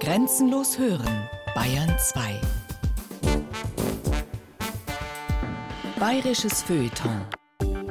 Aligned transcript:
Grenzenlos 0.00 0.78
hören, 0.78 1.28
Bayern 1.54 1.92
2. 1.98 2.40
Bayerisches 5.98 6.62
Feuilleton. 6.62 7.26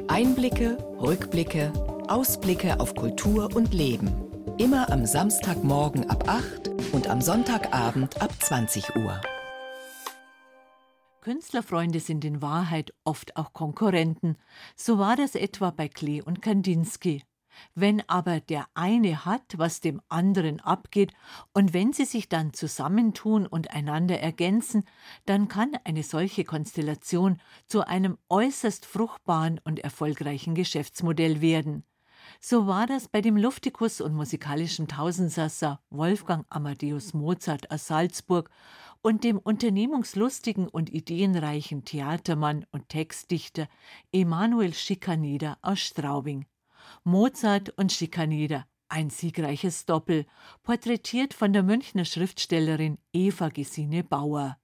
Einblicke, 0.08 0.78
Rückblicke, 1.02 1.74
Ausblicke 2.08 2.80
auf 2.80 2.96
Kultur 2.96 3.54
und 3.54 3.74
Leben. 3.74 4.10
Immer 4.58 4.90
am 4.90 5.06
Samstagmorgen 5.06 6.10
ab 6.10 6.30
8 6.30 6.70
und 6.94 7.10
am 7.10 7.20
Sonntagabend 7.20 8.22
ab 8.22 8.32
20 8.40 8.96
Uhr. 8.96 9.20
Künstlerfreunde 11.20 12.00
sind 12.00 12.24
in 12.24 12.42
Wahrheit 12.42 12.94
oft 13.04 13.36
auch 13.36 13.52
Konkurrenten. 13.52 14.38
So 14.78 14.98
war 14.98 15.18
das 15.18 15.36
etwa 15.36 15.72
bei 15.72 15.90
Klee 15.90 16.22
und 16.22 16.42
Kandinsky. 16.42 17.24
Wenn 17.76 18.08
aber 18.08 18.40
der 18.40 18.68
eine 18.74 19.26
hat, 19.26 19.58
was 19.58 19.80
dem 19.80 20.02
anderen 20.10 20.60
abgeht, 20.60 21.14
und 21.54 21.74
wenn 21.74 21.94
sie 21.94 22.06
sich 22.06 22.30
dann 22.30 22.54
zusammentun 22.54 23.46
und 23.46 23.72
einander 23.72 24.20
ergänzen, 24.20 24.84
dann 25.26 25.48
kann 25.48 25.78
eine 25.84 26.04
solche 26.04 26.44
Konstellation 26.44 27.40
zu 27.66 27.86
einem 27.86 28.18
äußerst 28.30 28.86
fruchtbaren 28.86 29.60
und 29.64 29.80
erfolgreichen 29.80 30.56
Geschäftsmodell 30.56 31.42
werden. 31.42 31.84
So 32.40 32.68
war 32.68 32.88
das 32.88 33.08
bei 33.08 33.22
dem 33.22 33.38
Luftikus 33.38 34.02
und 34.02 34.14
musikalischen 34.14 34.88
Tausendsasser 34.88 35.80
Wolfgang 35.90 36.46
Amadeus 36.50 37.14
Mozart 37.14 37.72
aus 37.72 37.88
Salzburg 37.88 38.50
und 39.02 39.24
dem 39.24 39.38
unternehmungslustigen 39.38 40.68
und 40.68 40.92
ideenreichen 40.92 41.86
Theatermann 41.86 42.66
und 42.72 42.90
Textdichter 42.90 43.68
Emanuel 44.12 44.74
Schikaneder 44.74 45.58
aus 45.62 45.80
Straubing. 45.80 46.46
Mozart 47.08 47.70
und 47.78 47.94
Schikaneder, 47.94 48.66
ein 48.90 49.10
siegreiches 49.10 49.86
Doppel, 49.86 50.26
porträtiert 50.64 51.34
von 51.34 51.54
der 51.54 51.64
Münchner 51.64 52.04
Schriftstellerin 52.04 52.98
Eva 53.14 53.48
Gesine 53.48 54.04
Bauer. 54.04 54.58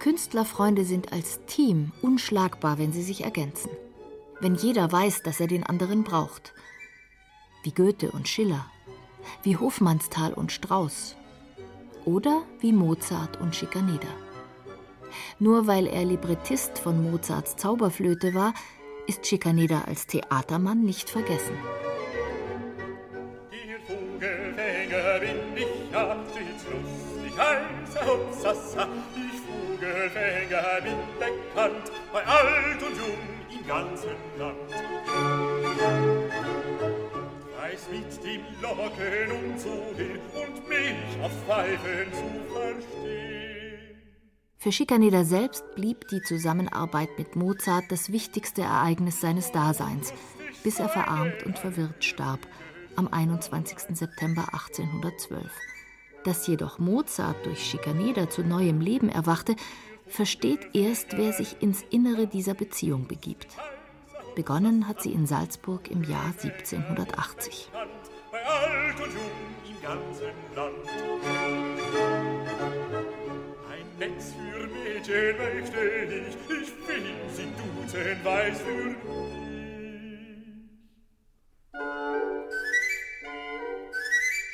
Künstlerfreunde 0.00 0.84
sind 0.84 1.12
als 1.12 1.44
Team 1.46 1.92
unschlagbar, 2.02 2.78
wenn 2.78 2.92
sie 2.92 3.04
sich 3.04 3.22
ergänzen. 3.22 3.70
Wenn 4.40 4.56
jeder 4.56 4.90
weiß, 4.90 5.22
dass 5.22 5.38
er 5.38 5.46
den 5.46 5.62
anderen 5.62 6.02
braucht. 6.02 6.54
Wie 7.68 7.74
Goethe 7.74 8.10
und 8.12 8.26
Schiller. 8.26 8.64
Wie 9.42 9.58
Hofmannsthal 9.58 10.32
und 10.32 10.52
Strauss. 10.52 11.16
Oder 12.06 12.40
wie 12.60 12.72
Mozart 12.72 13.38
und 13.42 13.54
Schikaneder. 13.54 14.08
Nur 15.38 15.66
weil 15.66 15.86
er 15.86 16.06
Librettist 16.06 16.78
von 16.78 17.10
Mozarts 17.10 17.56
Zauberflöte 17.56 18.32
war, 18.32 18.54
ist 19.06 19.26
Schikaneder 19.26 19.86
als 19.86 20.06
Theatermann 20.06 20.82
nicht 20.82 21.10
vergessen. 21.10 21.58
Ihr 23.52 23.80
Vogelfänger 23.86 25.20
bin 25.20 25.36
ich 25.56 25.92
ja 25.92 26.16
stets 26.30 26.64
lustig 26.72 27.38
als 27.38 28.08
Hopsassa. 28.08 28.88
Vogelfänger 29.46 30.80
bin 30.84 30.96
bekannt, 31.18 31.92
bei 32.14 32.24
alt 32.24 32.82
und 32.82 32.96
jung 32.96 33.60
im 33.60 33.66
ganzen 33.66 34.16
Land. 34.38 36.27
Weiß 37.78 37.88
mit 37.90 38.24
dem 38.24 38.40
Locken 38.60 39.30
umzugehen 39.30 40.18
und 40.34 40.68
mich 40.68 41.22
auf 41.22 41.32
Pfeifen 41.46 42.12
zu 42.12 42.52
verstehen. 42.52 43.78
Für 44.56 44.72
Schikaneder 44.72 45.24
selbst 45.24 45.64
blieb 45.76 46.08
die 46.08 46.20
Zusammenarbeit 46.22 47.10
mit 47.18 47.36
Mozart 47.36 47.84
das 47.90 48.10
wichtigste 48.10 48.62
Ereignis 48.62 49.20
seines 49.20 49.52
Daseins, 49.52 50.12
bis 50.64 50.80
er 50.80 50.88
verarmt 50.88 51.44
und 51.44 51.58
verwirrt 51.58 52.04
starb 52.04 52.40
am 52.96 53.06
21. 53.08 53.96
September 53.96 54.42
1812. 54.52 55.46
Dass 56.24 56.46
jedoch 56.48 56.80
Mozart 56.80 57.46
durch 57.46 57.64
Schikaneder 57.64 58.28
zu 58.28 58.42
neuem 58.42 58.80
Leben 58.80 59.08
erwachte, 59.08 59.54
versteht 60.06 60.74
erst, 60.74 61.16
wer 61.16 61.32
sich 61.32 61.62
ins 61.62 61.84
Innere 61.90 62.26
dieser 62.26 62.54
Beziehung 62.54 63.06
begibt. 63.06 63.56
Begonnen 64.38 64.86
hat 64.86 65.02
sie 65.02 65.10
in 65.10 65.26
Salzburg 65.26 65.90
im 65.90 66.04
Jahr 66.04 66.26
1780. 66.26 67.72
Bei 68.30 68.46
alt 68.46 69.00
und 69.00 69.12
jung 69.12 69.32
im 69.68 69.82
ganzen 69.82 70.30
Land. 70.54 70.88
Ein 73.68 73.98
Netz 73.98 74.34
für 74.34 74.68
Mädchen 74.68 75.36
möchte 75.38 75.80
ich, 76.04 76.36
ich 76.36 76.70
will 76.86 77.04
sie 77.34 77.50
duzen, 77.58 78.24
weiß 78.24 78.60
für 78.60 78.84
mich. 78.84 78.96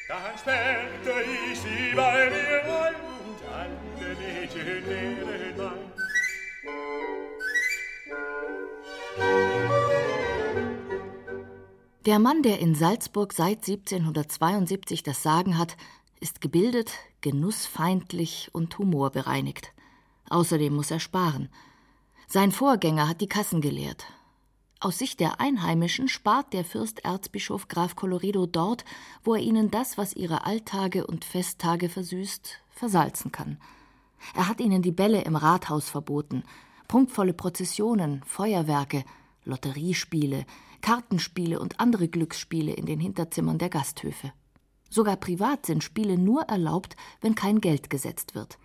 Dann 0.09 0.39
sperrte 0.39 1.15
ich 1.53 1.61
sie 1.61 1.95
bei 1.95 2.31
mir 2.31 2.63
ein 2.85 2.95
und 3.21 3.41
alle 3.53 4.17
Mädchen 4.17 4.89
lehren 4.89 5.57
mein. 5.59 5.95
Der 12.07 12.19
Mann, 12.19 12.43
der 12.43 12.59
in 12.59 12.75
Salzburg 12.75 13.33
seit 13.33 13.67
1772 13.67 15.03
das 15.03 15.23
Sagen 15.23 15.57
hat, 15.57 15.79
ist 16.21 16.43
gebildet, 16.43 16.93
genussfeindlich 17.23 18.51
und 18.53 18.77
humorbereinigt. 18.77 19.73
Außerdem 20.29 20.75
muss 20.75 20.91
er 20.91 21.01
sparen. 21.01 21.49
Sein 22.27 22.53
Vorgänger 22.53 23.09
hat 23.09 23.23
die 23.23 23.27
Kassen 23.27 23.63
geleert. 23.63 24.05
Aus 24.81 24.99
Sicht 24.99 25.19
der 25.19 25.41
Einheimischen 25.41 26.09
spart 26.09 26.53
der 26.53 26.67
Fürsterzbischof 26.67 27.69
Graf 27.69 27.97
Colloredo 27.97 28.45
dort, 28.45 28.85
wo 29.23 29.35
er 29.35 29.41
ihnen 29.41 29.71
das, 29.71 29.97
was 29.97 30.13
ihre 30.13 30.45
Alltage 30.45 31.07
und 31.07 31.25
Festtage 31.25 31.89
versüßt, 31.89 32.61
versalzen 32.69 33.33
kann. 33.33 33.59
Er 34.35 34.47
hat 34.47 34.61
ihnen 34.61 34.83
die 34.83 34.93
Bälle 34.93 35.23
im 35.23 35.37
Rathaus 35.37 35.89
verboten, 35.89 36.43
prunkvolle 36.87 37.33
Prozessionen, 37.33 38.23
Feuerwerke, 38.27 39.05
Lotteriespiele, 39.47 40.45
Kartenspiele 40.85 41.61
und 41.61 41.81
andere 41.81 42.09
Glücksspiele 42.09 42.75
in 42.75 42.85
den 42.85 43.01
Hinterzimmern 43.01 43.57
der 43.57 43.71
Gasthöfe. 43.71 44.35
Sogar 44.91 45.17
privat 45.17 45.65
sind 45.65 45.83
Spiele 45.83 46.19
nur 46.19 46.43
erlaubt, 46.43 46.95
wenn 47.23 47.35
kein 47.35 47.63
Geld 47.63 47.89
gesetzt 47.89 48.35
wird. 48.35 48.59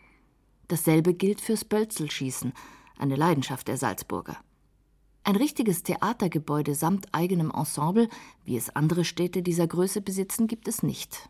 Dasselbe 0.67 1.13
gilt 1.13 1.39
fürs 1.39 1.63
Bölzelschießen, 1.63 2.51
eine 2.97 3.15
Leidenschaft 3.15 3.69
der 3.69 3.77
Salzburger. 3.77 4.35
Ein 5.23 5.37
richtiges 5.37 5.83
Theatergebäude 5.83 6.75
samt 6.75 7.07
eigenem 7.13 7.51
Ensemble, 7.51 8.09
wie 8.43 8.57
es 8.57 8.75
andere 8.75 9.05
Städte 9.05 9.41
dieser 9.41 9.67
Größe 9.67 10.01
besitzen, 10.01 10.47
gibt 10.47 10.67
es 10.67 10.83
nicht. 10.83 11.29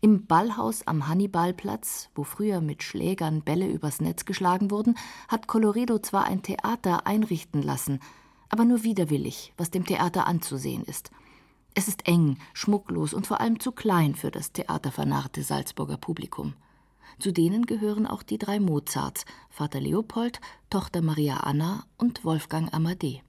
Im 0.00 0.26
Ballhaus 0.26 0.86
am 0.86 1.08
Hannibalplatz, 1.08 2.10
wo 2.14 2.22
früher 2.22 2.60
mit 2.60 2.84
Schlägern 2.84 3.42
Bälle 3.42 3.66
übers 3.66 4.00
Netz 4.00 4.24
geschlagen 4.24 4.70
wurden, 4.70 4.96
hat 5.26 5.48
Colloredo 5.48 5.98
zwar 5.98 6.26
ein 6.26 6.44
Theater 6.44 7.08
einrichten 7.08 7.60
lassen, 7.60 7.98
aber 8.48 8.64
nur 8.64 8.82
widerwillig, 8.82 9.52
was 9.56 9.70
dem 9.70 9.84
Theater 9.84 10.26
anzusehen 10.26 10.84
ist. 10.84 11.10
Es 11.74 11.88
ist 11.88 12.06
eng, 12.08 12.38
schmucklos 12.54 13.12
und 13.12 13.26
vor 13.26 13.40
allem 13.40 13.60
zu 13.60 13.72
klein 13.72 14.14
für 14.14 14.30
das 14.30 14.52
theatervernarrte 14.52 15.42
Salzburger 15.42 15.98
Publikum. 15.98 16.54
Zu 17.18 17.32
denen 17.32 17.66
gehören 17.66 18.06
auch 18.06 18.22
die 18.22 18.38
drei 18.38 18.60
Mozarts, 18.60 19.24
Vater 19.50 19.80
Leopold, 19.80 20.40
Tochter 20.70 21.02
Maria 21.02 21.38
Anna 21.38 21.84
und 21.98 22.24
Wolfgang 22.24 22.72
Amadee. 22.72 23.22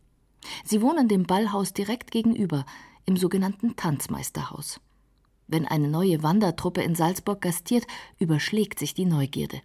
Sie 0.64 0.82
wohnen 0.82 1.08
dem 1.08 1.24
Ballhaus 1.24 1.74
direkt 1.74 2.12
gegenüber, 2.12 2.66
im 3.06 3.18
sogenannten 3.18 3.76
Tanzmeisterhaus. 3.76 4.80
Wenn 5.48 5.66
eine 5.66 5.88
neue 5.88 6.24
Wandertruppe 6.24 6.82
in 6.82 6.96
Salzburg 6.96 7.42
gastiert, 7.42 7.88
überschlägt 8.20 8.80
sich 8.80 8.94
die 8.94 9.06
Neugierde. 9.06 9.62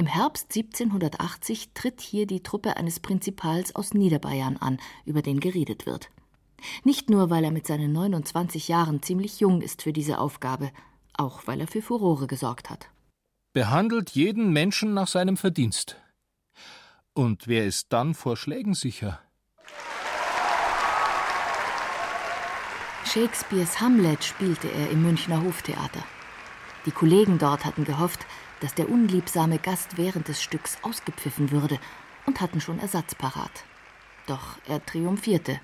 Im 0.00 0.06
Herbst 0.06 0.54
1780 0.54 1.70
tritt 1.74 2.00
hier 2.00 2.28
die 2.28 2.44
Truppe 2.44 2.76
eines 2.76 3.00
Prinzipals 3.00 3.74
aus 3.74 3.94
Niederbayern 3.94 4.56
an, 4.56 4.78
über 5.04 5.22
den 5.22 5.40
geredet 5.40 5.86
wird. 5.86 6.10
Nicht 6.84 7.10
nur, 7.10 7.30
weil 7.30 7.42
er 7.42 7.50
mit 7.50 7.66
seinen 7.66 7.90
29 7.90 8.68
Jahren 8.68 9.02
ziemlich 9.02 9.40
jung 9.40 9.60
ist 9.60 9.82
für 9.82 9.92
diese 9.92 10.20
Aufgabe, 10.20 10.70
auch 11.14 11.48
weil 11.48 11.60
er 11.60 11.66
für 11.66 11.82
Furore 11.82 12.28
gesorgt 12.28 12.70
hat. 12.70 12.90
Behandelt 13.52 14.10
jeden 14.10 14.52
Menschen 14.52 14.94
nach 14.94 15.08
seinem 15.08 15.36
Verdienst. 15.36 15.96
Und 17.12 17.48
wer 17.48 17.66
ist 17.66 17.92
dann 17.92 18.14
vor 18.14 18.36
Schlägen 18.36 18.74
sicher? 18.74 19.20
Shakespeares 23.04 23.80
Hamlet 23.80 24.22
spielte 24.22 24.70
er 24.70 24.90
im 24.90 25.02
Münchner 25.02 25.42
Hoftheater. 25.42 26.04
Die 26.86 26.92
Kollegen 26.92 27.38
dort 27.38 27.64
hatten 27.64 27.82
gehofft, 27.82 28.24
dass 28.60 28.74
der 28.74 28.88
unliebsame 28.88 29.58
Gast 29.58 29.96
während 29.96 30.28
des 30.28 30.42
Stücks 30.42 30.78
ausgepfiffen 30.82 31.50
würde 31.50 31.78
und 32.26 32.40
hatten 32.40 32.60
schon 32.60 32.78
Ersatz 32.78 33.14
parat. 33.14 33.64
Doch 34.26 34.58
er 34.66 34.84
triumphierte. 34.84 35.60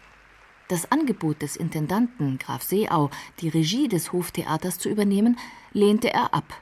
Das 0.68 0.90
Angebot 0.90 1.42
des 1.42 1.56
Intendanten 1.56 2.38
Graf 2.38 2.62
Seeau, 2.62 3.10
die 3.40 3.50
Regie 3.50 3.88
des 3.88 4.12
Hoftheaters 4.12 4.78
zu 4.78 4.88
übernehmen, 4.88 5.38
lehnte 5.72 6.12
er 6.12 6.32
ab. 6.32 6.58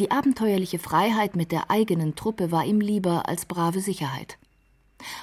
Die 0.00 0.10
abenteuerliche 0.10 0.78
Freiheit 0.78 1.36
mit 1.36 1.52
der 1.52 1.70
eigenen 1.70 2.16
Truppe 2.16 2.50
war 2.50 2.64
ihm 2.64 2.80
lieber 2.80 3.28
als 3.28 3.46
brave 3.46 3.80
Sicherheit. 3.80 4.38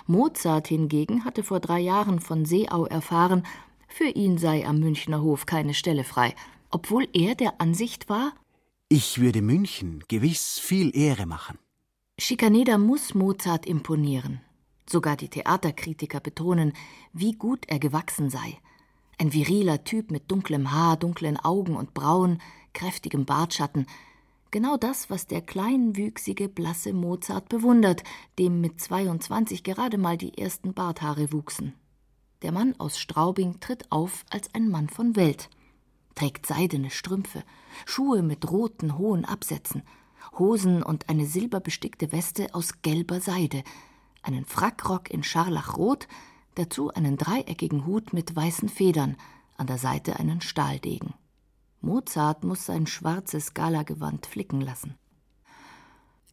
Mozart 0.07 0.67
hingegen 0.67 1.25
hatte 1.25 1.43
vor 1.43 1.59
drei 1.59 1.79
Jahren 1.79 2.19
von 2.19 2.45
Seeau 2.45 2.85
erfahren, 2.85 3.43
für 3.87 4.05
ihn 4.07 4.37
sei 4.37 4.65
am 4.65 4.79
Münchner 4.79 5.21
Hof 5.21 5.45
keine 5.45 5.73
Stelle 5.73 6.03
frei, 6.03 6.33
obwohl 6.71 7.07
er 7.13 7.35
der 7.35 7.61
Ansicht 7.61 8.09
war, 8.09 8.33
ich 8.95 9.19
würde 9.19 9.41
München 9.41 10.03
gewiss 10.07 10.59
viel 10.59 10.95
Ehre 10.95 11.25
machen. 11.25 11.57
Schikaneder 12.19 12.77
muss 12.77 13.15
Mozart 13.15 13.65
imponieren. 13.65 14.41
Sogar 14.87 15.17
die 15.17 15.29
Theaterkritiker 15.29 16.19
betonen, 16.19 16.73
wie 17.11 17.31
gut 17.31 17.65
er 17.67 17.79
gewachsen 17.79 18.29
sei. 18.29 18.59
Ein 19.17 19.33
viriler 19.33 19.83
Typ 19.83 20.11
mit 20.11 20.29
dunklem 20.29 20.71
Haar, 20.71 20.97
dunklen 20.97 21.37
Augen 21.37 21.75
und 21.75 21.95
Brauen, 21.95 22.39
kräftigem 22.73 23.25
Bartschatten. 23.25 23.87
Genau 24.51 24.77
das, 24.77 25.09
was 25.09 25.25
der 25.25 25.41
kleinwüchsige, 25.41 26.47
blasse 26.47 26.93
Mozart 26.93 27.49
bewundert, 27.49 28.03
dem 28.37 28.61
mit 28.61 28.79
22 28.79 29.63
gerade 29.63 29.97
mal 29.97 30.17
die 30.19 30.37
ersten 30.37 30.75
Barthaare 30.75 31.33
wuchsen. 31.33 31.73
Der 32.43 32.51
Mann 32.51 32.75
aus 32.77 32.99
Straubing 32.99 33.59
tritt 33.59 33.91
auf 33.91 34.23
als 34.29 34.53
ein 34.53 34.69
Mann 34.69 34.87
von 34.87 35.15
Welt, 35.15 35.49
trägt 36.15 36.45
seidene 36.45 36.89
Strümpfe, 36.89 37.43
Schuhe 37.85 38.21
mit 38.21 38.49
roten, 38.49 38.97
hohen 38.97 39.25
Absätzen, 39.25 39.83
Hosen 40.37 40.81
und 40.83 41.09
eine 41.09 41.25
silberbestickte 41.25 42.11
Weste 42.11 42.53
aus 42.53 42.81
gelber 42.81 43.19
Seide, 43.19 43.63
einen 44.21 44.45
Frackrock 44.45 45.11
in 45.11 45.23
Scharlachrot, 45.23 46.07
dazu 46.55 46.91
einen 46.93 47.17
dreieckigen 47.17 47.85
Hut 47.85 48.13
mit 48.13 48.35
weißen 48.35 48.69
Federn, 48.69 49.17
an 49.57 49.67
der 49.67 49.77
Seite 49.77 50.19
einen 50.19 50.41
Stahldegen. 50.41 51.13
Mozart 51.81 52.43
muss 52.43 52.65
sein 52.65 52.87
schwarzes 52.87 53.53
Galagewand 53.53 54.25
flicken 54.25 54.61
lassen. 54.61 54.95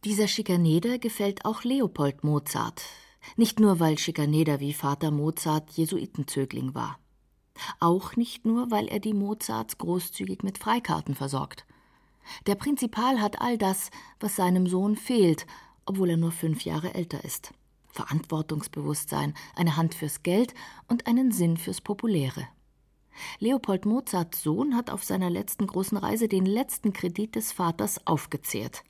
Dieser 0.05 0.27
Schikaneder 0.27 0.97
gefällt 0.97 1.45
auch 1.45 1.63
Leopold 1.63 2.23
Mozart, 2.23 2.81
nicht 3.35 3.59
nur 3.59 3.79
weil 3.79 3.97
Schikaneder 3.99 4.59
wie 4.59 4.73
Vater 4.73 5.11
Mozart 5.11 5.69
Jesuitenzögling 5.71 6.73
war. 6.73 6.97
Auch 7.79 8.15
nicht 8.15 8.45
nur, 8.45 8.71
weil 8.71 8.87
er 8.87 8.99
die 8.99 9.13
Mozarts 9.13 9.77
großzügig 9.77 10.43
mit 10.43 10.57
Freikarten 10.57 11.15
versorgt. 11.15 11.65
Der 12.47 12.55
Prinzipal 12.55 13.19
hat 13.19 13.41
all 13.41 13.57
das, 13.57 13.89
was 14.19 14.35
seinem 14.35 14.67
Sohn 14.67 14.95
fehlt, 14.95 15.45
obwohl 15.85 16.11
er 16.11 16.17
nur 16.17 16.31
fünf 16.31 16.63
Jahre 16.63 16.93
älter 16.93 17.23
ist. 17.23 17.53
Verantwortungsbewusstsein, 17.89 19.33
eine 19.55 19.75
Hand 19.75 19.93
fürs 19.93 20.23
Geld 20.23 20.53
und 20.87 21.07
einen 21.07 21.31
Sinn 21.31 21.57
fürs 21.57 21.81
Populäre. 21.81 22.47
Leopold 23.39 23.85
Mozarts 23.85 24.41
Sohn 24.41 24.75
hat 24.75 24.89
auf 24.89 25.03
seiner 25.03 25.29
letzten 25.29 25.67
großen 25.67 25.97
Reise 25.97 26.27
den 26.27 26.45
letzten 26.45 26.93
Kredit 26.93 27.35
des 27.35 27.51
Vaters 27.51 28.07
aufgezehrt. 28.07 28.83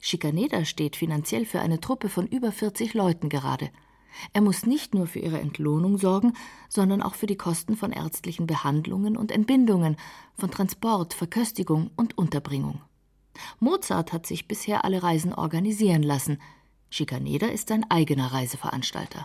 Schikaneder 0.00 0.64
steht 0.64 0.96
finanziell 0.96 1.44
für 1.46 1.60
eine 1.60 1.80
Truppe 1.80 2.08
von 2.08 2.26
über 2.26 2.52
40 2.52 2.94
Leuten 2.94 3.28
gerade. 3.28 3.70
Er 4.32 4.40
muss 4.40 4.66
nicht 4.66 4.94
nur 4.94 5.06
für 5.06 5.18
ihre 5.18 5.40
Entlohnung 5.40 5.98
sorgen, 5.98 6.34
sondern 6.68 7.02
auch 7.02 7.14
für 7.14 7.26
die 7.26 7.36
Kosten 7.36 7.76
von 7.76 7.92
ärztlichen 7.92 8.46
Behandlungen 8.46 9.16
und 9.16 9.32
Entbindungen, 9.32 9.96
von 10.34 10.50
Transport, 10.50 11.14
Verköstigung 11.14 11.90
und 11.96 12.16
Unterbringung. 12.18 12.80
Mozart 13.58 14.12
hat 14.12 14.26
sich 14.26 14.48
bisher 14.48 14.84
alle 14.84 15.02
Reisen 15.02 15.32
organisieren 15.32 16.02
lassen. 16.02 16.38
Schikaneder 16.90 17.52
ist 17.52 17.68
sein 17.68 17.88
eigener 17.90 18.32
Reiseveranstalter. 18.32 19.24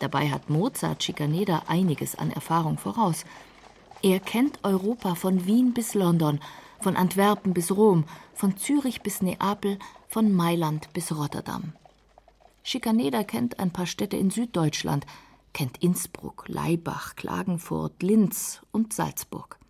Dabei 0.00 0.30
hat 0.30 0.50
Mozart 0.50 1.02
Schikaneder 1.02 1.68
einiges 1.68 2.16
an 2.16 2.30
Erfahrung 2.30 2.78
voraus. 2.78 3.24
Er 4.02 4.20
kennt 4.20 4.58
Europa 4.62 5.14
von 5.14 5.46
Wien 5.46 5.72
bis 5.72 5.94
London, 5.94 6.40
von 6.80 6.96
Antwerpen 6.96 7.54
bis 7.54 7.70
Rom, 7.70 8.04
von 8.34 8.56
Zürich 8.56 9.02
bis 9.02 9.22
Neapel, 9.22 9.78
von 10.08 10.32
Mailand 10.32 10.92
bis 10.92 11.12
Rotterdam. 11.12 11.72
Schikaneder 12.66 13.24
kennt 13.24 13.60
ein 13.60 13.72
paar 13.72 13.86
Städte 13.86 14.16
in 14.16 14.30
Süddeutschland, 14.30 15.04
kennt 15.52 15.82
Innsbruck, 15.82 16.46
Laibach, 16.48 17.14
Klagenfurt, 17.14 18.02
Linz 18.02 18.62
und 18.72 18.94
Salzburg. 18.94 19.60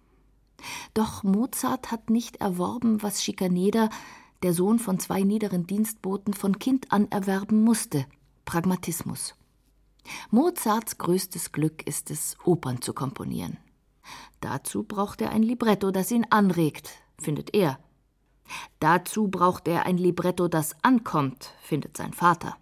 Doch 0.95 1.25
Mozart 1.25 1.91
hat 1.91 2.09
nicht 2.09 2.37
erworben, 2.37 3.03
was 3.03 3.23
Schikaneder, 3.23 3.91
der 4.45 4.55
Sohn 4.55 4.79
von 4.79 5.01
zwei 5.01 5.23
niederen 5.23 5.67
Dienstboten, 5.67 6.35
von 6.35 6.59
Kind 6.61 6.93
an 6.93 7.11
erwerben 7.11 7.63
musste 7.63 8.07
Pragmatismus. 8.45 9.35
Mozarts 10.31 10.97
größtes 10.99 11.51
Glück 11.51 11.87
ist 11.87 12.11
es, 12.13 12.37
Opern 12.45 12.81
zu 12.81 12.93
komponieren. 12.93 13.57
Dazu 14.41 14.85
braucht 14.85 15.21
er 15.21 15.31
ein 15.31 15.43
Libretto, 15.43 15.91
das 15.91 16.13
ihn 16.13 16.27
anregt, 16.31 16.91
findet 17.19 17.55
er. 17.55 17.79
Dazu 18.79 19.29
braucht 19.29 19.67
er 19.67 19.87
ein 19.87 19.97
Libretto, 19.99 20.47
das 20.47 20.77
ankommt, 20.83 21.53
findet 21.61 21.97
sein 21.97 22.13
Vater. 22.13 22.57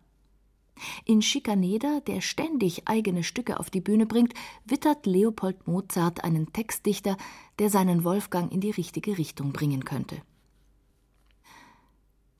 In 1.04 1.22
Schikaneder, 1.22 2.00
der 2.00 2.20
ständig 2.20 2.88
eigene 2.88 3.22
Stücke 3.22 3.58
auf 3.58 3.70
die 3.70 3.80
Bühne 3.80 4.06
bringt, 4.06 4.34
wittert 4.64 5.06
Leopold 5.06 5.66
Mozart 5.66 6.24
einen 6.24 6.52
Textdichter, 6.52 7.16
der 7.58 7.70
seinen 7.70 8.04
Wolfgang 8.04 8.52
in 8.52 8.60
die 8.60 8.70
richtige 8.70 9.18
Richtung 9.18 9.52
bringen 9.52 9.84
könnte. 9.84 10.22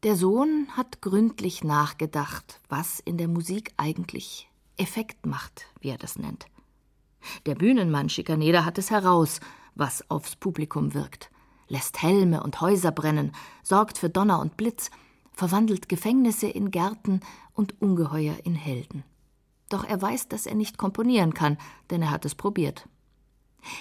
Der 0.02 0.16
Sohn 0.16 0.66
hat 0.76 1.00
gründlich 1.00 1.62
nachgedacht, 1.62 2.60
was 2.68 3.00
in 3.00 3.18
der 3.18 3.28
Musik 3.28 3.72
eigentlich 3.76 4.48
Effekt 4.76 5.26
macht, 5.26 5.66
wie 5.80 5.90
er 5.90 5.98
das 5.98 6.18
nennt. 6.18 6.46
Der 7.46 7.54
Bühnenmann 7.54 8.08
Schikaneder 8.08 8.64
hat 8.64 8.78
es 8.78 8.90
heraus, 8.90 9.38
was 9.76 10.10
aufs 10.10 10.34
Publikum 10.34 10.92
wirkt 10.94 11.30
lässt 11.72 12.02
Helme 12.02 12.42
und 12.42 12.60
Häuser 12.60 12.92
brennen, 12.92 13.32
sorgt 13.62 13.96
für 13.96 14.10
Donner 14.10 14.40
und 14.40 14.56
Blitz, 14.58 14.90
verwandelt 15.32 15.88
Gefängnisse 15.88 16.46
in 16.46 16.70
Gärten 16.70 17.20
und 17.54 17.80
Ungeheuer 17.80 18.36
in 18.44 18.54
Helden. 18.54 19.04
Doch 19.68 19.84
er 19.84 20.00
weiß, 20.00 20.28
dass 20.28 20.46
er 20.46 20.54
nicht 20.54 20.76
komponieren 20.76 21.34
kann, 21.34 21.56
denn 21.90 22.02
er 22.02 22.10
hat 22.10 22.24
es 22.24 22.34
probiert. 22.34 22.88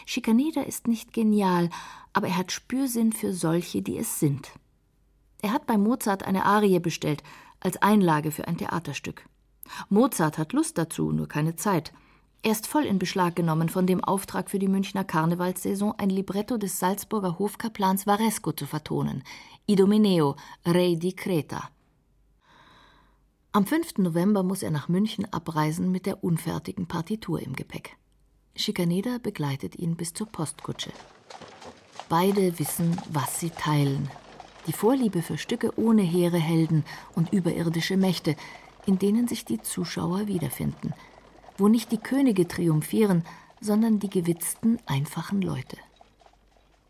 Schikaneder 0.05 0.65
ist 0.65 0.87
nicht 0.87 1.11
genial, 1.13 1.69
aber 2.13 2.27
er 2.27 2.37
hat 2.37 2.51
Spürsinn 2.51 3.11
für 3.11 3.33
solche, 3.33 3.81
die 3.81 3.97
es 3.97 4.19
sind. 4.19 4.51
Er 5.41 5.53
hat 5.53 5.65
bei 5.65 5.77
Mozart 5.77 6.23
eine 6.23 6.45
Arie 6.45 6.79
bestellt, 6.79 7.23
als 7.59 7.81
Einlage 7.81 8.31
für 8.31 8.47
ein 8.47 8.57
Theaterstück. 8.57 9.25
Mozart 9.89 10.37
hat 10.37 10.53
Lust 10.53 10.77
dazu, 10.77 11.11
nur 11.11 11.27
keine 11.27 11.55
Zeit. 11.55 11.93
Er 12.43 12.53
ist 12.53 12.65
voll 12.65 12.85
in 12.85 12.97
Beschlag 12.97 13.35
genommen 13.35 13.69
von 13.69 13.85
dem 13.85 14.03
Auftrag 14.03 14.49
für 14.49 14.57
die 14.57 14.67
Münchner 14.67 15.03
Karnevalssaison, 15.03 15.93
ein 15.99 16.09
Libretto 16.09 16.57
des 16.57 16.79
Salzburger 16.79 17.37
Hofkaplans 17.37 18.07
Varesco 18.07 18.51
zu 18.51 18.65
vertonen, 18.65 19.23
Idomeneo, 19.67 20.35
Re 20.65 20.97
di 20.97 21.13
Creta. 21.13 21.69
Am 23.51 23.67
5. 23.67 23.99
November 23.99 24.41
muss 24.41 24.63
er 24.63 24.71
nach 24.71 24.89
München 24.89 25.31
abreisen 25.31 25.91
mit 25.91 26.07
der 26.07 26.23
unfertigen 26.23 26.87
Partitur 26.87 27.39
im 27.39 27.53
Gepäck. 27.53 27.95
Schikaneder 28.55 29.19
begleitet 29.19 29.75
ihn 29.75 29.95
bis 29.95 30.13
zur 30.13 30.25
Postkutsche. 30.25 30.91
Beide 32.09 32.57
wissen, 32.57 32.99
was 33.11 33.39
sie 33.39 33.51
teilen. 33.51 34.09
Die 34.65 34.73
Vorliebe 34.73 35.21
für 35.21 35.37
Stücke 35.37 35.77
ohne 35.77 36.01
hehre 36.01 36.39
Helden 36.39 36.85
und 37.13 37.31
überirdische 37.33 37.97
Mächte, 37.97 38.35
in 38.87 38.97
denen 38.97 39.27
sich 39.27 39.45
die 39.45 39.61
Zuschauer 39.61 40.25
wiederfinden– 40.25 40.95
wo 41.57 41.67
nicht 41.67 41.91
die 41.91 41.97
Könige 41.97 42.47
triumphieren, 42.47 43.23
sondern 43.59 43.99
die 43.99 44.09
gewitzten, 44.09 44.79
einfachen 44.85 45.41
Leute. 45.41 45.77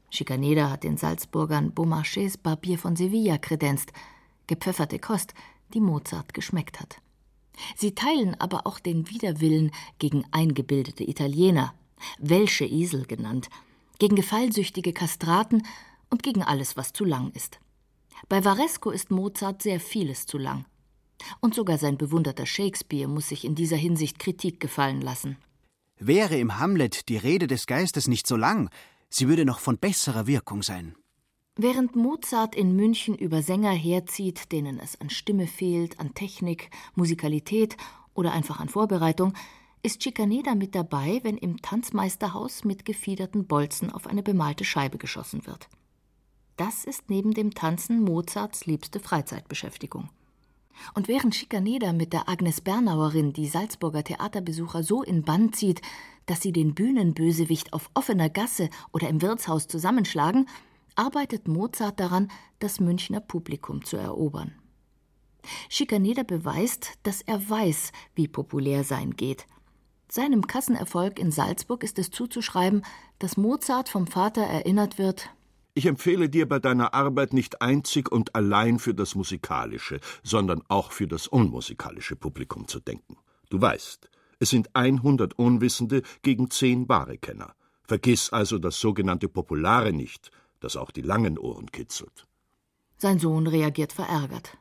Schikaneder 0.10 0.70
hat 0.70 0.84
den 0.84 0.98
Salzburgern 0.98 1.74
Beaumarchais 1.74 2.38
Barbier 2.38 2.78
von 2.78 2.96
Sevilla 2.96 3.38
kredenzt, 3.38 3.94
gepfefferte 4.48 5.00
Kost, 5.00 5.34
die 5.74 5.82
Mozart 5.82 6.34
geschmeckt 6.34 6.80
hat. 6.80 6.98
Sie 7.76 7.94
teilen 7.94 8.40
aber 8.40 8.66
auch 8.68 8.80
den 8.80 9.10
Widerwillen 9.10 9.72
gegen 10.00 10.26
eingebildete 10.32 11.08
Italiener, 11.08 11.74
Welsche 12.18 12.66
Esel 12.66 13.06
genannt, 13.06 13.50
gegen 14.00 14.16
gefallsüchtige 14.16 14.94
Kastraten 14.94 15.64
und 16.10 16.24
gegen 16.24 16.42
alles, 16.44 16.76
was 16.76 16.94
zu 16.94 17.06
lang 17.06 17.32
ist. 17.32 17.60
Bei 18.28 18.44
Varesco 18.44 18.92
ist 18.92 19.12
Mozart 19.12 19.62
sehr 19.62 19.80
vieles 19.80 20.26
zu 20.26 20.38
lang. 20.38 20.66
Und 21.40 21.56
sogar 21.56 21.78
sein 21.78 21.98
bewunderter 21.98 22.46
Shakespeare 22.46 23.08
muss 23.08 23.30
sich 23.30 23.46
in 23.46 23.56
dieser 23.56 23.78
Hinsicht 23.78 24.20
Kritik 24.20 24.60
gefallen 24.60 25.02
lassen. 25.02 25.38
Wäre 26.00 26.38
im 26.38 26.60
Hamlet 26.60 27.10
die 27.10 27.18
Rede 27.18 27.48
des 27.48 27.68
Geistes 27.68 28.08
nicht 28.08 28.26
so 28.26 28.36
lang, 28.36 28.70
sie 29.10 29.28
würde 29.28 29.46
noch 29.46 29.60
von 29.60 29.78
besserer 29.78 30.26
Wirkung 30.26 30.64
sein. 30.64 30.96
Während 31.56 31.96
Mozart 31.96 32.56
in 32.56 32.76
München 32.76 33.16
über 33.16 33.44
Sänger 33.44 33.72
herzieht, 33.72 34.52
denen 34.52 34.80
es 34.80 35.00
an 35.00 35.10
Stimme 35.10 35.48
fehlt, 35.48 36.00
an 36.00 36.14
Technik, 36.14 36.70
Musikalität 36.96 37.78
oder 38.14 38.32
einfach 38.32 38.60
an 38.60 38.70
Vorbereitung, 38.70 39.34
ist 39.84 40.02
Schikaneda 40.02 40.56
mit 40.56 40.76
dabei, 40.76 41.20
wenn 41.24 41.38
im 41.38 41.62
Tanzmeisterhaus 41.62 42.64
mit 42.64 42.86
gefiederten 42.86 43.46
Bolzen 43.46 43.92
auf 43.92 44.08
eine 44.08 44.24
bemalte 44.24 44.64
Scheibe 44.64 44.98
geschossen 44.98 45.46
wird. 45.46 45.68
Das 46.56 46.86
ist 46.86 47.10
neben 47.10 47.34
dem 47.34 47.54
Tanzen 47.54 48.02
Mozarts 48.04 48.66
liebste 48.66 49.00
Freizeitbeschäftigung. 49.00 50.10
Und 50.94 51.08
während 51.08 51.36
Schikaneder 51.36 51.94
mit 51.94 52.14
der 52.14 52.30
Agnes 52.30 52.62
Bernauerin 52.62 53.34
die 53.34 53.48
Salzburger 53.48 54.04
Theaterbesucher 54.04 54.84
so 54.84 55.04
in 55.04 55.24
Bann 55.24 55.54
zieht, 55.54 55.82
dass 56.26 56.42
sie 56.42 56.52
den 56.52 56.74
Bühnenbösewicht 56.74 57.74
auf 57.74 57.90
offener 57.94 58.30
Gasse 58.30 58.70
oder 58.94 59.10
im 59.10 59.22
Wirtshaus 59.22 59.68
zusammenschlagen, 59.68 60.48
arbeitet 60.96 61.48
Mozart 61.48 62.00
daran, 62.00 62.30
das 62.60 62.80
Münchner 62.80 63.20
Publikum 63.20 63.84
zu 63.84 63.98
erobern. 63.98 64.54
Schikaneder 65.70 66.24
beweist, 66.24 66.94
dass 67.04 67.22
er 67.22 67.50
weiß, 67.50 67.92
wie 68.16 68.28
populär 68.28 68.84
sein 68.84 69.16
geht. 69.16 69.48
Seinem 70.08 70.46
Kassenerfolg 70.46 71.20
in 71.20 71.32
Salzburg 71.32 71.84
ist 71.84 71.98
es 71.98 72.12
zuzuschreiben, 72.12 72.84
dass 73.20 73.38
Mozart 73.38 73.90
vom 73.90 74.08
Vater 74.08 74.42
erinnert 74.42 74.98
wird, 74.98 75.30
ich 75.74 75.86
empfehle 75.86 76.30
dir 76.30 76.48
bei 76.48 76.60
deiner 76.60 76.94
Arbeit 76.94 77.34
nicht 77.34 77.62
einzig 77.62 78.12
und 78.12 78.36
allein 78.36 78.80
für 78.80 78.94
das 78.94 79.16
musikalische, 79.16 80.00
sondern 80.24 80.62
auch 80.68 80.92
für 80.92 81.08
das 81.08 81.28
unmusikalische 81.28 82.16
Publikum 82.16 82.68
zu 82.68 82.80
denken. 82.80 83.18
Du 83.50 83.62
weißt, 83.62 84.10
es 84.40 84.50
sind 84.50 84.76
100 84.76 85.38
Unwissende 85.38 86.02
gegen 86.24 86.50
10 86.50 86.90
wahre 86.90 87.18
Kenner. 87.18 87.54
Vergiss 87.84 88.32
also 88.32 88.58
das 88.58 88.80
sogenannte 88.80 89.28
Populare 89.28 89.94
nicht, 89.94 90.32
das 90.60 90.78
auch 90.78 90.92
die 90.92 91.02
langen 91.02 91.38
Ohren 91.38 91.72
kitzelt. 91.72 92.28
Sein 92.98 93.20
Sohn 93.20 93.48
reagiert 93.48 93.94
verärgert. 93.94 94.58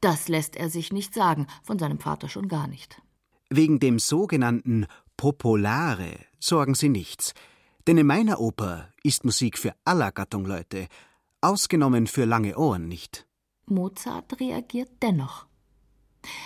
Das 0.00 0.28
lässt 0.28 0.56
er 0.56 0.70
sich 0.70 0.92
nicht 0.92 1.14
sagen, 1.14 1.46
von 1.62 1.78
seinem 1.78 1.98
Vater 1.98 2.28
schon 2.28 2.48
gar 2.48 2.68
nicht. 2.68 3.00
Wegen 3.50 3.80
dem 3.80 3.98
sogenannten 3.98 4.86
Populare 5.16 6.18
sorgen 6.38 6.74
Sie 6.74 6.88
nichts. 6.88 7.34
Denn 7.86 7.98
in 7.98 8.06
meiner 8.06 8.40
Oper 8.40 8.88
ist 9.02 9.24
Musik 9.24 9.58
für 9.58 9.74
aller 9.84 10.12
Gattung 10.12 10.44
Leute, 10.44 10.86
ausgenommen 11.40 12.06
für 12.06 12.24
lange 12.24 12.56
Ohren 12.56 12.86
nicht. 12.88 13.26
Mozart 13.66 14.38
reagiert 14.40 14.90
dennoch. 15.02 15.46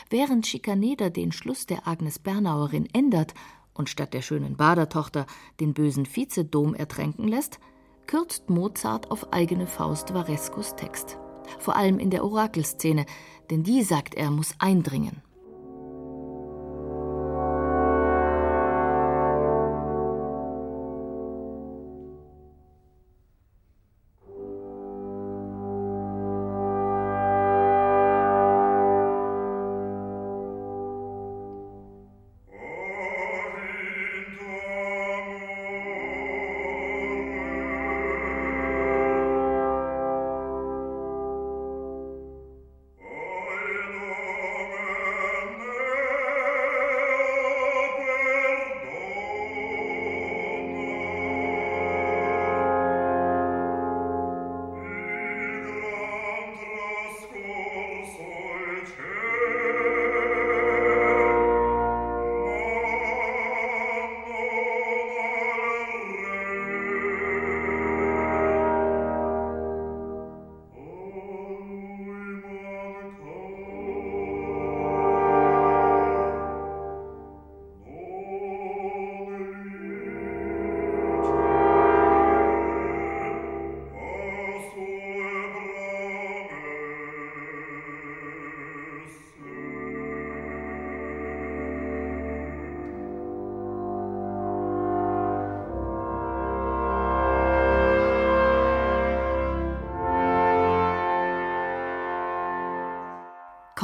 Während 0.08 0.46
Schikaneder 0.46 1.10
den 1.10 1.32
Schluss 1.32 1.66
der 1.66 1.86
Agnes 1.86 2.18
Bernauerin 2.18 2.88
ändert 2.92 3.34
und 3.74 3.90
statt 3.90 4.14
der 4.14 4.22
schönen 4.22 4.56
Badertochter 4.56 5.26
den 5.60 5.74
bösen 5.74 6.06
Vizedom 6.06 6.74
ertränken 6.74 7.28
lässt, 7.28 7.58
kürzt 8.06 8.48
Mozart 8.48 9.10
auf 9.10 9.32
eigene 9.32 9.66
Faust 9.66 10.14
Varescos 10.14 10.76
Text. 10.76 11.18
Vor 11.58 11.76
allem 11.76 11.98
in 11.98 12.10
der 12.10 12.24
Orakelszene, 12.24 13.04
denn 13.50 13.62
die, 13.62 13.82
sagt 13.82 14.14
er, 14.14 14.30
muss 14.30 14.54
eindringen. 14.58 15.22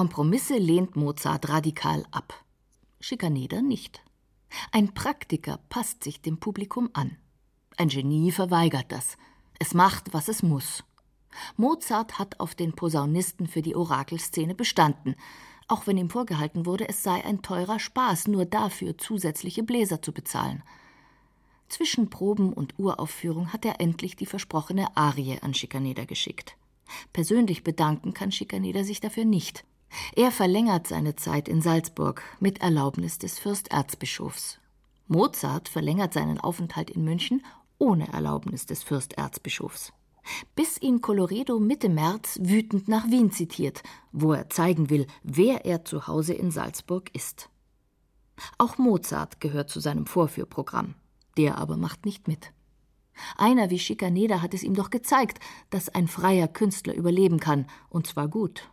Kompromisse 0.02 0.56
lehnt 0.56 0.96
Mozart 0.96 1.48
radikal 1.48 2.04
ab. 2.10 2.34
Schikaneder 2.98 3.62
nicht. 3.62 4.02
Ein 4.72 4.94
Praktiker 4.94 5.60
passt 5.68 6.02
sich 6.02 6.20
dem 6.20 6.38
Publikum 6.38 6.90
an. 6.92 7.18
Ein 7.76 7.86
Genie 7.86 8.32
verweigert 8.32 8.86
das. 8.88 9.16
Es 9.60 9.74
macht, 9.74 10.12
was 10.12 10.26
es 10.26 10.42
muss. 10.42 10.82
Mozart 11.56 12.18
hat 12.18 12.40
auf 12.40 12.56
den 12.56 12.72
Posaunisten 12.72 13.46
für 13.46 13.62
die 13.62 13.76
Orakelszene 13.76 14.56
bestanden, 14.56 15.14
auch 15.68 15.86
wenn 15.86 15.98
ihm 15.98 16.10
vorgehalten 16.10 16.66
wurde, 16.66 16.88
es 16.88 17.04
sei 17.04 17.24
ein 17.24 17.40
teurer 17.42 17.78
Spaß, 17.78 18.26
nur 18.26 18.44
dafür 18.44 18.98
zusätzliche 18.98 19.62
Bläser 19.62 20.02
zu 20.02 20.10
bezahlen. 20.10 20.64
Zwischen 21.68 22.10
Proben 22.10 22.52
und 22.52 22.76
Uraufführung 22.76 23.52
hat 23.52 23.64
er 23.64 23.80
endlich 23.80 24.16
die 24.16 24.26
versprochene 24.26 24.96
Arie 24.96 25.38
an 25.42 25.54
Schikaneder 25.54 26.06
geschickt. 26.06 26.56
Persönlich 27.12 27.62
bedanken 27.62 28.14
kann 28.14 28.32
Schikaneder 28.32 28.82
sich 28.82 29.00
dafür 29.00 29.24
nicht. 29.24 29.64
Er 30.14 30.30
verlängert 30.30 30.86
seine 30.86 31.16
Zeit 31.16 31.48
in 31.48 31.60
Salzburg 31.60 32.22
mit 32.40 32.60
Erlaubnis 32.60 33.18
des 33.18 33.38
Fürsterzbischofs. 33.38 34.58
Mozart 35.06 35.68
verlängert 35.68 36.14
seinen 36.14 36.40
Aufenthalt 36.40 36.90
in 36.90 37.04
München 37.04 37.44
ohne 37.78 38.12
Erlaubnis 38.12 38.66
des 38.66 38.82
Fürsterzbischofs. 38.82 39.92
Bis 40.54 40.80
ihn 40.80 41.00
Colloredo 41.00 41.58
Mitte 41.58 41.88
März 41.88 42.38
wütend 42.40 42.88
nach 42.88 43.10
Wien 43.10 43.32
zitiert, 43.32 43.82
wo 44.12 44.32
er 44.32 44.48
zeigen 44.48 44.88
will, 44.88 45.06
wer 45.22 45.64
er 45.64 45.84
zu 45.84 46.06
Hause 46.06 46.32
in 46.34 46.50
Salzburg 46.50 47.12
ist. 47.14 47.50
Auch 48.58 48.78
Mozart 48.78 49.40
gehört 49.40 49.68
zu 49.68 49.80
seinem 49.80 50.06
Vorführprogramm. 50.06 50.94
Der 51.36 51.58
aber 51.58 51.76
macht 51.76 52.04
nicht 52.04 52.28
mit. 52.28 52.52
Einer 53.36 53.70
wie 53.70 53.78
Schikaneder 53.78 54.42
hat 54.42 54.54
es 54.54 54.62
ihm 54.62 54.74
doch 54.74 54.90
gezeigt, 54.90 55.40
dass 55.70 55.88
ein 55.88 56.08
freier 56.08 56.48
Künstler 56.48 56.94
überleben 56.94 57.40
kann, 57.40 57.66
und 57.88 58.06
zwar 58.06 58.28
gut. 58.28 58.70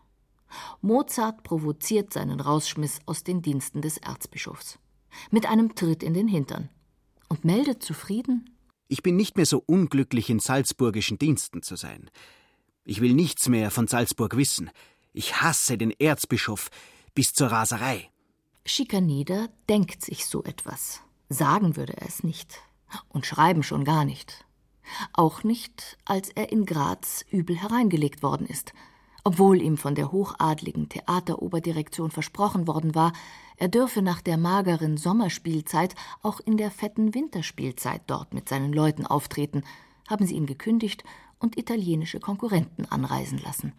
Mozart 0.82 1.44
provoziert 1.44 2.14
seinen 2.14 2.40
Rausschmiss 2.40 3.00
aus 3.06 3.24
den 3.24 3.42
Diensten 3.42 3.82
des 3.82 3.98
Erzbischofs. 3.98 4.80
Mit 5.32 5.46
einem 5.46 5.76
Tritt 5.76 6.04
in 6.04 6.14
den 6.14 6.28
Hintern. 6.28 6.70
Und 7.28 7.46
meldet 7.46 7.84
zufrieden: 7.84 8.50
Ich 8.88 9.04
bin 9.04 9.16
nicht 9.16 9.38
mehr 9.38 9.46
so 9.46 9.64
unglücklich, 9.66 10.30
in 10.30 10.40
salzburgischen 10.40 11.20
Diensten 11.20 11.62
zu 11.62 11.76
sein. 11.76 12.10
Ich 12.86 13.02
will 13.02 13.14
nichts 13.14 13.48
mehr 13.48 13.72
von 13.72 13.88
Salzburg 13.88 14.36
wissen. 14.36 14.72
Ich 15.14 15.42
hasse 15.42 15.78
den 15.78 15.92
Erzbischof 15.92 16.70
bis 17.14 17.34
zur 17.34 17.48
Raserei. 17.48 18.10
Schikaneder 18.66 19.50
denkt 19.68 20.04
sich 20.04 20.26
so 20.26 20.44
etwas. 20.44 21.02
Sagen 21.30 21.76
würde 21.76 21.98
er 21.98 22.08
es 22.08 22.24
nicht. 22.24 22.60
Und 23.08 23.26
schreiben 23.26 23.62
schon 23.62 23.84
gar 23.84 24.06
nicht. 24.06 24.46
Auch 25.14 25.44
nicht, 25.44 25.98
als 26.06 26.30
er 26.30 26.52
in 26.52 26.66
Graz 26.66 27.24
übel 27.30 27.56
hereingelegt 27.56 28.24
worden 28.24 28.48
ist 28.48 28.74
obwohl 29.24 29.62
ihm 29.62 29.78
von 29.78 29.96
der 29.96 30.12
hochadligen 30.12 30.90
Theateroberdirektion 30.90 32.12
versprochen 32.12 32.68
worden 32.68 32.96
war, 32.96 33.14
er 33.58 33.68
dürfe 33.68 34.02
nach 34.02 34.22
der 34.22 34.38
mageren 34.38 34.98
Sommerspielzeit 34.98 35.96
auch 36.22 36.40
in 36.40 36.58
der 36.58 36.72
fetten 36.72 37.14
Winterspielzeit 37.14 38.02
dort 38.08 38.34
mit 38.34 38.48
seinen 38.48 38.72
Leuten 38.72 39.06
auftreten, 39.06 39.64
haben 40.08 40.26
sie 40.26 40.36
ihn 40.36 40.46
gekündigt 40.46 41.04
und 41.40 41.58
italienische 41.58 42.20
Konkurrenten 42.20 42.86
anreisen 42.86 43.38
lassen. 43.40 43.74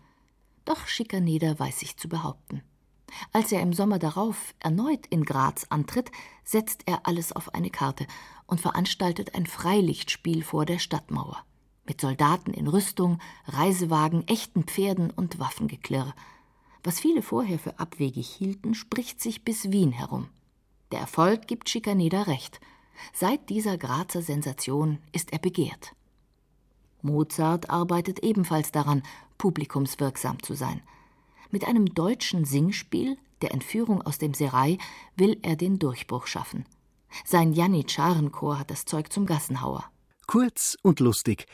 Doch 0.65 0.87
Schikaneder 0.87 1.59
weiß 1.59 1.81
sich 1.81 1.97
zu 1.97 2.09
behaupten. 2.09 2.63
Als 3.33 3.51
er 3.51 3.61
im 3.61 3.73
Sommer 3.73 3.99
darauf 3.99 4.55
erneut 4.61 5.07
in 5.09 5.25
Graz 5.25 5.67
antritt, 5.69 6.13
setzt 6.45 6.83
er 6.87 7.07
alles 7.07 7.33
auf 7.33 7.55
eine 7.55 7.71
Karte 7.71 8.07
und 8.47 8.61
veranstaltet 8.61 9.35
ein 9.35 9.47
Freilichtspiel 9.47 10.45
vor 10.45 10.65
der 10.65 10.79
Stadtmauer 10.79 11.45
mit 11.85 12.01
Soldaten 12.01 12.53
in 12.53 12.67
Rüstung, 12.67 13.19
Reisewagen, 13.47 14.27
echten 14.29 14.65
Pferden 14.65 15.11
und 15.11 15.39
Waffengeklirr. 15.39 16.15
Was 16.83 17.01
viele 17.01 17.23
vorher 17.23 17.59
für 17.59 17.79
abwegig 17.79 18.29
hielten, 18.29 18.75
spricht 18.75 19.21
sich 19.21 19.45
bis 19.45 19.71
Wien 19.71 19.93
herum. 19.93 20.29
Der 20.93 21.01
Erfolg 21.01 21.47
gibt 21.47 21.69
Schikaneder 21.69 22.27
recht. 22.27 22.61
Seit 23.13 23.49
dieser 23.49 23.79
Grazer 23.79 24.23
Sensation 24.23 24.99
ist 25.13 25.33
er 25.33 25.39
begehrt. 25.39 25.95
Mozart 27.03 27.71
arbeitet 27.71 28.21
ebenfalls 28.21 28.73
daran, 28.73 29.03
publikumswirksam 29.39 30.43
zu 30.43 30.55
sein. 30.55 30.83
Mit 31.51 31.67
einem 31.67 31.87
deutschen 31.87 32.45
Singspiel, 32.45 33.17
der 33.43 33.53
Entführung 33.53 34.03
aus 34.03 34.19
dem 34.19 34.35
Serai, 34.35 34.79
will 35.17 35.39
er 35.43 35.57
den 35.57 35.79
Durchbruch 35.79 36.27
schaffen. 36.27 36.67
Sein 37.25 37.53
Janitscharenchor 37.53 38.59
hat 38.59 38.71
das 38.71 38.85
Zeug 38.85 39.13
zum 39.13 39.27
Gassenhauer. 39.27 39.85
Kurz 40.27 40.77
und 40.83 41.01
lustig, 41.01 41.47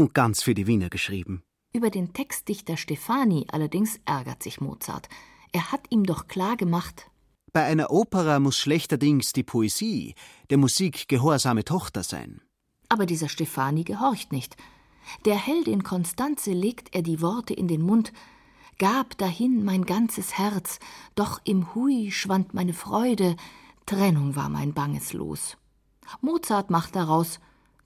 Und 0.00 0.14
ganz 0.14 0.42
für 0.42 0.54
die 0.54 0.66
Wiener 0.66 0.88
geschrieben. 0.88 1.42
Über 1.74 1.90
den 1.90 2.14
Textdichter 2.14 2.78
Stefani 2.78 3.46
allerdings 3.52 4.00
ärgert 4.06 4.42
sich 4.42 4.60
Mozart. 4.60 5.10
Er 5.52 5.72
hat 5.72 5.82
ihm 5.90 6.04
doch 6.04 6.26
klar 6.26 6.56
gemacht, 6.56 7.10
bei 7.52 7.64
einer 7.64 7.90
Opera 7.90 8.38
muss 8.38 8.56
schlechterdings 8.56 9.32
die 9.32 9.42
Poesie 9.42 10.14
der 10.50 10.58
Musik 10.58 11.08
gehorsame 11.08 11.64
Tochter 11.64 12.04
sein. 12.04 12.40
Aber 12.88 13.06
dieser 13.06 13.28
Stefani 13.28 13.82
gehorcht 13.82 14.30
nicht. 14.30 14.56
Der 15.24 15.34
Heldin 15.34 15.82
Konstanze 15.82 16.52
legt 16.52 16.94
er 16.94 17.02
die 17.02 17.20
Worte 17.20 17.52
in 17.52 17.66
den 17.66 17.82
Mund, 17.82 18.12
gab 18.78 19.18
dahin 19.18 19.64
mein 19.64 19.84
ganzes 19.84 20.38
Herz, 20.38 20.78
doch 21.14 21.40
im 21.44 21.74
Hui 21.74 22.12
schwand 22.12 22.54
meine 22.54 22.72
Freude, 22.72 23.36
Trennung 23.84 24.36
war 24.36 24.48
mein 24.48 24.72
banges 24.72 25.12
Los. 25.12 25.56
Mozart 26.20 26.70
macht 26.70 26.94
daraus, 26.94 27.40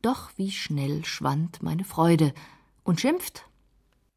doch 0.05 0.31
wie 0.37 0.51
schnell 0.51 1.05
schwand 1.05 1.63
meine 1.63 1.85
Freude, 1.85 2.35
und 2.83 3.01
schimpft. 3.01 3.47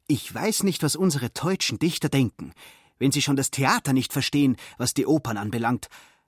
Ich 0.07 0.33
weiß 0.33 0.63
nicht, 0.63 0.83
was 0.83 0.95
unsere 0.95 1.29
deutschen 1.29 1.79
Dichter 1.79 2.09
denken. 2.09 2.53
Wenn 2.99 3.11
sie 3.11 3.21
schon 3.21 3.35
das 3.35 3.51
Theater 3.51 3.93
nicht 3.93 4.13
verstehen, 4.13 4.57
was 4.77 4.93
die 4.93 5.05
Opern 5.05 5.37
anbelangt, 5.37 5.87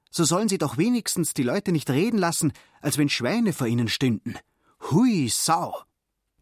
so 0.09 0.23
sollen 0.23 0.49
sie 0.49 0.57
doch 0.57 0.77
wenigstens 0.77 1.33
die 1.33 1.43
Leute 1.43 1.71
nicht 1.71 1.89
reden 1.89 2.17
lassen, 2.17 2.53
als 2.81 2.97
wenn 2.97 3.09
Schweine 3.09 3.53
vor 3.53 3.67
ihnen 3.67 3.87
stünden. 3.87 4.37
Hui 4.89 5.27
Sau! 5.29 5.75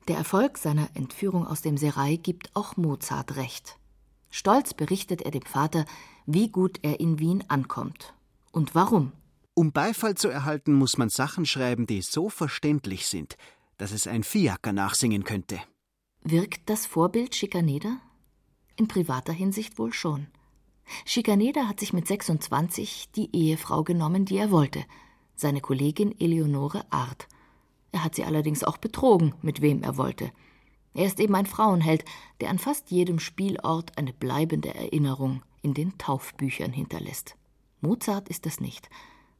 Der 0.08 0.18
Erfolg 0.18 0.58
seiner 0.58 0.90
Entführung 0.96 1.46
aus 1.46 1.62
dem 1.62 1.78
Serai 1.78 2.16
gibt 2.16 2.56
auch 2.56 2.78
Mozart 2.78 3.36
recht. 3.36 3.78
Stolz 4.30 4.74
berichtet 4.74 5.22
er 5.22 5.32
dem 5.32 5.42
Vater, 5.42 5.86
wie 6.26 6.50
gut 6.50 6.80
er 6.82 7.00
in 7.00 7.20
Wien 7.20 7.44
ankommt. 7.50 8.14
Und 8.52 8.74
warum? 8.74 9.12
Um 9.58 9.72
Beifall 9.72 10.14
zu 10.14 10.28
erhalten, 10.28 10.72
muss 10.72 11.00
man 11.00 11.10
Sachen 11.10 11.48
schreiben, 11.48 11.88
die 11.88 12.04
so 12.04 12.30
verständlich 12.30 13.08
sind, 13.08 13.38
dass 13.78 13.92
es 13.92 14.06
ein 14.06 14.24
Fiaker 14.24 14.72
nachsingen 14.72 15.24
könnte. 15.24 15.60
Wirkt 16.22 16.70
das 16.70 16.86
Vorbild 16.86 17.34
Schikaneder? 17.34 17.98
In 18.76 18.88
privater 18.88 19.34
Hinsicht 19.34 19.80
wohl 19.80 19.94
schon. 19.94 20.28
Schikaneder 21.06 21.68
hat 21.68 21.80
sich 21.80 21.92
mit 21.92 22.06
26 22.06 23.10
die 23.16 23.36
Ehefrau 23.36 23.84
genommen, 23.84 24.26
die 24.26 24.38
er 24.38 24.52
wollte, 24.52 24.86
seine 25.34 25.60
Kollegin 25.60 26.14
Eleonore 26.20 26.86
Art. 26.92 27.28
Er 27.92 28.04
hat 28.04 28.14
sie 28.14 28.26
allerdings 28.26 28.64
auch 28.64 28.78
betrogen, 28.78 29.34
mit 29.42 29.64
wem 29.64 29.82
er 29.82 29.98
wollte. 29.98 30.32
Er 30.94 31.08
ist 31.08 31.20
eben 31.20 31.34
ein 31.34 31.48
Frauenheld, 31.48 32.06
der 32.42 32.52
an 32.52 32.60
fast 32.60 32.92
jedem 32.92 33.18
Spielort 33.18 33.98
eine 33.98 34.14
bleibende 34.14 34.76
Erinnerung 34.76 35.42
in 35.64 35.74
den 35.74 35.98
Taufbüchern 35.98 36.74
hinterlässt. 36.74 37.36
Mozart 37.82 38.30
ist 38.30 38.46
das 38.46 38.60
nicht. 38.60 38.88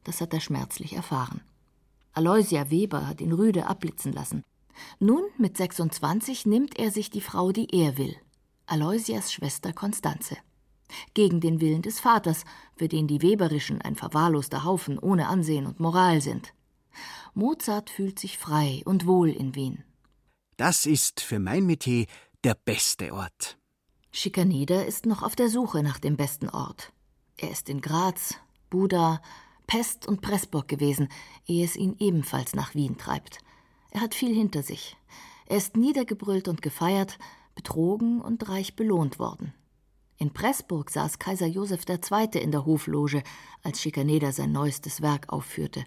Das 0.04 0.20
hat 0.20 0.32
er 0.32 0.40
schmerzlich 0.40 0.94
erfahren. 0.94 1.40
Aloysia 2.12 2.70
Weber 2.70 3.06
hat 3.06 3.20
ihn 3.20 3.32
rüde 3.32 3.66
abblitzen 3.66 4.12
lassen. 4.12 4.42
Nun, 4.98 5.24
mit 5.38 5.56
26, 5.56 6.46
nimmt 6.46 6.78
er 6.78 6.90
sich 6.90 7.10
die 7.10 7.20
Frau, 7.20 7.52
die 7.52 7.68
er 7.70 7.98
will, 7.98 8.16
Aloysias 8.66 9.32
Schwester 9.32 9.72
Konstanze. 9.72 10.36
Gegen 11.14 11.40
den 11.40 11.60
Willen 11.60 11.82
des 11.82 12.00
Vaters, 12.00 12.44
für 12.76 12.88
den 12.88 13.08
die 13.08 13.22
Weberischen 13.22 13.82
ein 13.82 13.94
verwahrloster 13.94 14.64
Haufen 14.64 14.98
ohne 14.98 15.28
Ansehen 15.28 15.66
und 15.66 15.80
Moral 15.80 16.20
sind. 16.20 16.54
Mozart 17.34 17.90
fühlt 17.90 18.18
sich 18.18 18.38
frei 18.38 18.82
und 18.84 19.06
wohl 19.06 19.30
in 19.30 19.54
Wien. 19.54 19.84
Das 20.56 20.86
ist 20.86 21.20
für 21.20 21.38
mein 21.38 21.66
Metier 21.66 22.06
der 22.44 22.54
beste 22.54 23.12
Ort. 23.12 23.58
Schikaneder 24.10 24.86
ist 24.86 25.06
noch 25.06 25.22
auf 25.22 25.36
der 25.36 25.48
Suche 25.48 25.82
nach 25.82 25.98
dem 25.98 26.16
besten 26.16 26.48
Ort. 26.48 26.92
Er 27.36 27.50
ist 27.50 27.68
in 27.68 27.80
Graz, 27.80 28.34
Buda, 28.70 29.20
Pest 29.68 30.08
und 30.08 30.22
Pressburg 30.22 30.66
gewesen, 30.66 31.08
ehe 31.46 31.64
es 31.64 31.76
ihn 31.76 31.94
ebenfalls 32.00 32.54
nach 32.54 32.74
Wien 32.74 32.96
treibt. 32.96 33.38
Er 33.90 34.00
hat 34.00 34.14
viel 34.14 34.34
hinter 34.34 34.62
sich. 34.62 34.96
Er 35.46 35.58
ist 35.58 35.76
niedergebrüllt 35.76 36.48
und 36.48 36.62
gefeiert, 36.62 37.18
betrogen 37.54 38.20
und 38.20 38.48
reich 38.48 38.76
belohnt 38.76 39.18
worden. 39.18 39.52
In 40.16 40.32
Pressburg 40.32 40.90
saß 40.90 41.18
Kaiser 41.18 41.46
Joseph 41.46 41.84
II. 41.86 42.40
in 42.42 42.50
der 42.50 42.64
Hofloge, 42.64 43.22
als 43.62 43.80
Schikaneder 43.80 44.32
sein 44.32 44.52
neuestes 44.52 45.02
Werk 45.02 45.30
aufführte. 45.30 45.84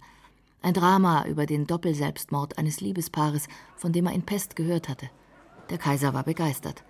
Ein 0.61 0.75
Drama 0.75 1.25
über 1.25 1.47
den 1.47 1.65
Doppelselbstmord 1.65 2.59
eines 2.59 2.81
Liebespaares, 2.81 3.47
von 3.75 3.91
dem 3.91 4.05
er 4.05 4.13
in 4.13 4.21
Pest 4.21 4.55
gehört 4.55 4.89
hatte. 4.89 5.09
Der 5.71 5.79
Kaiser 5.79 6.13
war 6.13 6.23
begeistert. 6.23 6.83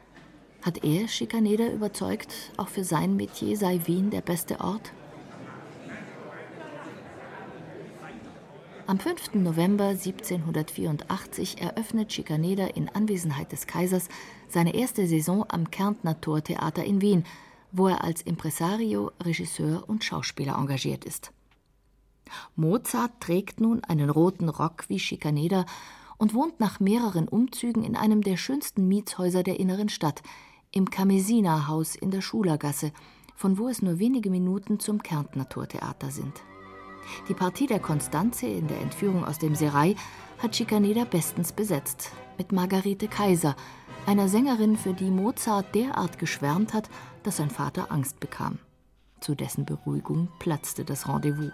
Hat 0.62 0.84
er 0.84 1.08
Schikaneder 1.08 1.72
überzeugt, 1.72 2.34
auch 2.58 2.68
für 2.68 2.84
sein 2.84 3.16
Metier 3.16 3.56
sei 3.56 3.80
Wien 3.86 4.10
der 4.10 4.22
beste 4.22 4.60
Ort? 4.60 4.92
Am 8.88 9.00
5. 9.00 9.36
November 9.36 9.90
1784 9.90 11.62
eröffnet 11.62 12.12
Schikaneder 12.12 12.76
in 12.76 12.90
Anwesenheit 12.90 13.52
des 13.52 13.68
Kaisers 13.68 14.10
seine 14.48 14.74
erste 14.74 15.08
Saison 15.08 15.46
am 15.48 15.70
Kärntner 15.70 16.20
Tortheater 16.20 16.84
in 16.84 17.02
Wien, 17.02 17.24
wo 17.72 17.88
er 17.88 18.04
als 18.04 18.22
Impresario, 18.22 19.12
Regisseur 19.24 19.88
und 19.88 20.04
Schauspieler 20.04 20.58
engagiert 20.58 21.06
ist. 21.06 21.32
Mozart 22.56 23.12
trägt 23.20 23.62
nun 23.62 23.84
einen 23.84 24.10
roten 24.10 24.50
Rock 24.50 24.86
wie 24.88 25.00
Schikaneder 25.00 25.66
und 26.18 26.34
wohnt 26.34 26.60
nach 26.60 26.80
mehreren 26.80 27.28
Umzügen 27.28 27.84
in 27.84 27.96
einem 27.96 28.22
der 28.22 28.38
schönsten 28.38 28.88
Mietshäuser 28.88 29.44
der 29.44 29.60
inneren 29.60 29.90
Stadt, 29.90 30.22
im 30.72 30.90
Kamesina-Haus 30.90 31.96
in 31.96 32.12
der 32.12 32.22
Schulergasse, 32.22 32.92
von 33.36 33.58
wo 33.58 33.68
es 33.68 33.82
nur 33.82 34.00
wenige 34.00 34.30
Minuten 34.30 34.80
zum 34.80 35.04
Kärntner 35.04 35.48
Tortheater 35.50 36.12
sind. 36.12 36.42
Die 37.28 37.34
Partie 37.34 37.68
der 37.68 37.80
Konstanze 37.80 38.48
in 38.48 38.68
der 38.68 38.82
Entführung 38.82 39.26
aus 39.26 39.40
dem 39.40 39.56
Serai 39.56 39.96
hat 40.40 40.56
Schikaneder 40.56 41.06
bestens 41.06 41.52
besetzt, 41.52 42.12
mit 42.38 42.52
Margarete 42.52 43.08
Kaiser, 43.08 43.56
einer 44.06 44.28
Sängerin, 44.28 44.78
für 44.78 44.94
die 44.94 45.12
Mozart 45.12 45.76
derart 45.76 46.18
geschwärmt 46.18 46.74
hat, 46.74 46.90
dass 47.24 47.38
sein 47.38 47.50
Vater 47.50 47.92
Angst 47.92 48.20
bekam. 48.20 48.60
Zu 49.20 49.36
dessen 49.36 49.66
Beruhigung 49.66 50.30
platzte 50.40 50.84
das 50.84 51.08
Rendezvous. 51.08 51.52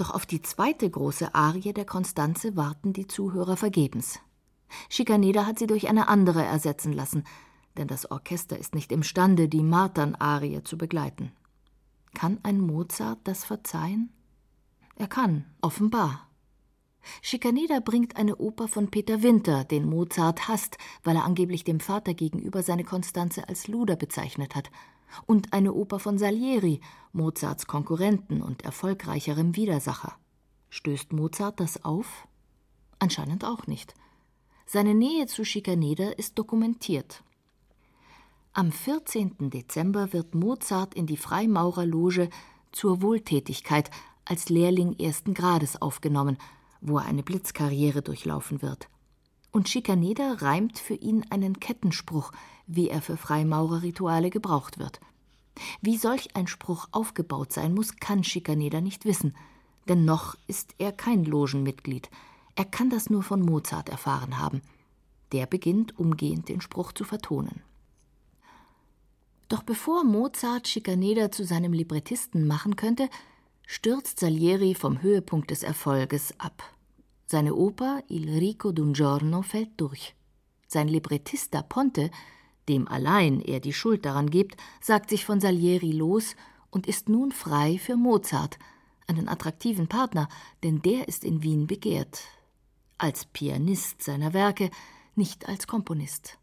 Doch 0.00 0.12
auf 0.12 0.24
die 0.24 0.40
zweite 0.40 0.88
große 0.88 1.34
Arie 1.34 1.74
der 1.74 1.84
Konstanze 1.84 2.56
warten 2.56 2.94
die 2.94 3.06
Zuhörer 3.06 3.58
vergebens. 3.58 4.18
Schikaneder 4.88 5.46
hat 5.46 5.58
sie 5.58 5.66
durch 5.66 5.90
eine 5.90 6.08
andere 6.08 6.42
ersetzen 6.42 6.94
lassen, 6.94 7.24
denn 7.76 7.86
das 7.86 8.10
Orchester 8.10 8.58
ist 8.58 8.74
nicht 8.74 8.92
imstande, 8.92 9.46
die 9.46 9.62
Martern-Arie 9.62 10.62
zu 10.62 10.78
begleiten. 10.78 11.32
Kann 12.14 12.38
ein 12.44 12.60
Mozart 12.60 13.18
das 13.24 13.44
verzeihen? 13.44 14.10
Er 14.96 15.06
kann, 15.06 15.44
offenbar. 15.60 16.30
Schikaneder 17.20 17.82
bringt 17.82 18.16
eine 18.16 18.36
Oper 18.36 18.68
von 18.68 18.90
Peter 18.90 19.22
Winter, 19.22 19.64
den 19.64 19.86
Mozart 19.86 20.48
hasst, 20.48 20.78
weil 21.04 21.16
er 21.16 21.26
angeblich 21.26 21.62
dem 21.62 21.78
Vater 21.78 22.14
gegenüber 22.14 22.62
seine 22.62 22.84
Konstanze 22.84 23.50
als 23.50 23.68
Luder 23.68 23.96
bezeichnet 23.96 24.54
hat, 24.54 24.70
und 25.26 25.52
eine 25.52 25.72
Oper 25.72 25.98
von 25.98 26.18
Salieri, 26.18 26.80
Mozarts 27.12 27.66
Konkurrenten 27.66 28.42
und 28.42 28.62
erfolgreicherem 28.62 29.56
Widersacher. 29.56 30.16
Stößt 30.68 31.12
Mozart 31.12 31.60
das 31.60 31.84
auf? 31.84 32.28
Anscheinend 32.98 33.44
auch 33.44 33.66
nicht. 33.66 33.94
Seine 34.66 34.94
Nähe 34.94 35.26
zu 35.26 35.44
Schikaneder 35.44 36.18
ist 36.18 36.38
dokumentiert. 36.38 37.24
Am 38.52 38.72
14. 38.72 39.50
Dezember 39.50 40.12
wird 40.12 40.34
Mozart 40.34 40.94
in 40.94 41.06
die 41.06 41.16
Freimaurerloge 41.16 42.30
zur 42.72 43.02
Wohltätigkeit 43.02 43.90
als 44.24 44.48
Lehrling 44.48 44.98
ersten 44.98 45.34
Grades 45.34 45.80
aufgenommen, 45.80 46.38
wo 46.80 46.98
er 46.98 47.06
eine 47.06 47.22
Blitzkarriere 47.22 48.02
durchlaufen 48.02 48.62
wird. 48.62 48.88
Und 49.52 49.68
Schikaneder 49.68 50.42
reimt 50.42 50.78
für 50.78 50.94
ihn 50.94 51.24
einen 51.30 51.58
Kettenspruch, 51.58 52.32
wie 52.66 52.88
er 52.88 53.02
für 53.02 53.16
Freimaurerrituale 53.16 54.30
gebraucht 54.30 54.78
wird. 54.78 55.00
Wie 55.80 55.96
solch 55.96 56.36
ein 56.36 56.46
Spruch 56.46 56.88
aufgebaut 56.92 57.52
sein 57.52 57.74
muss, 57.74 57.96
kann 57.96 58.24
Schikaneder 58.24 58.80
nicht 58.80 59.04
wissen, 59.04 59.34
denn 59.88 60.04
noch 60.04 60.36
ist 60.46 60.74
er 60.78 60.92
kein 60.92 61.24
Logenmitglied. 61.24 62.10
Er 62.54 62.64
kann 62.64 62.90
das 62.90 63.10
nur 63.10 63.22
von 63.22 63.40
Mozart 63.40 63.88
erfahren 63.88 64.38
haben. 64.38 64.62
Der 65.32 65.46
beginnt 65.46 65.98
umgehend 65.98 66.48
den 66.48 66.60
Spruch 66.60 66.92
zu 66.92 67.04
vertonen. 67.04 67.62
Doch 69.48 69.62
bevor 69.64 70.04
Mozart 70.04 70.68
Schikaneder 70.68 71.32
zu 71.32 71.44
seinem 71.44 71.72
Librettisten 71.72 72.46
machen 72.46 72.76
könnte, 72.76 73.08
stürzt 73.66 74.20
Salieri 74.20 74.74
vom 74.74 75.02
Höhepunkt 75.02 75.50
des 75.50 75.64
Erfolges 75.64 76.38
ab. 76.38 76.62
Seine 77.30 77.54
Oper 77.54 78.02
Il 78.08 78.28
Rico 78.28 78.72
d'un 78.72 78.92
Giorno 78.92 79.42
fällt 79.42 79.80
durch. 79.80 80.16
Sein 80.66 80.88
Librettista 80.88 81.62
Ponte, 81.62 82.10
dem 82.68 82.88
allein 82.88 83.40
er 83.40 83.60
die 83.60 83.72
Schuld 83.72 84.04
daran 84.04 84.30
gibt, 84.30 84.56
sagt 84.80 85.10
sich 85.10 85.24
von 85.24 85.40
Salieri 85.40 85.92
los 85.92 86.34
und 86.70 86.88
ist 86.88 87.08
nun 87.08 87.30
frei 87.30 87.78
für 87.78 87.94
Mozart, 87.94 88.58
einen 89.06 89.28
attraktiven 89.28 89.86
Partner, 89.86 90.28
denn 90.64 90.82
der 90.82 91.06
ist 91.06 91.22
in 91.22 91.44
Wien 91.44 91.68
begehrt. 91.68 92.20
Als 92.98 93.26
Pianist 93.26 94.02
seiner 94.02 94.32
Werke, 94.32 94.68
nicht 95.14 95.48
als 95.48 95.68
Komponist. 95.68 96.36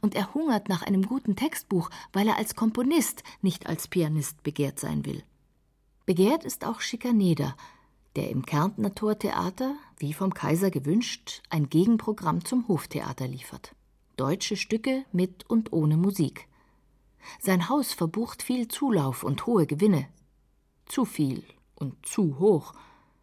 Und 0.00 0.14
er 0.14 0.32
hungert 0.32 0.70
nach 0.70 0.80
einem 0.80 1.02
guten 1.02 1.36
Textbuch, 1.36 1.90
weil 2.14 2.26
er 2.26 2.38
als 2.38 2.56
Komponist, 2.56 3.24
nicht 3.42 3.66
als 3.66 3.88
Pianist 3.88 4.42
begehrt 4.42 4.80
sein 4.80 5.04
will. 5.04 5.22
Begehrt 6.06 6.44
ist 6.44 6.64
auch 6.64 6.80
Schikaneder, 6.80 7.54
der 8.16 8.30
im 8.30 8.44
Kärntner 8.44 8.94
Tortheater, 8.94 9.76
wie 9.98 10.12
vom 10.12 10.34
Kaiser 10.34 10.70
gewünscht, 10.70 11.42
ein 11.50 11.68
Gegenprogramm 11.68 12.44
zum 12.44 12.66
Hoftheater 12.68 13.28
liefert. 13.28 13.74
Deutsche 14.16 14.56
Stücke 14.56 15.04
mit 15.12 15.48
und 15.48 15.72
ohne 15.72 15.96
Musik. 15.96 16.48
Sein 17.38 17.68
Haus 17.68 17.92
verbucht 17.92 18.42
viel 18.42 18.68
Zulauf 18.68 19.22
und 19.22 19.46
hohe 19.46 19.66
Gewinne. 19.66 20.08
Zu 20.86 21.04
viel 21.04 21.44
und 21.74 22.04
zu 22.04 22.38
hoch. 22.38 22.74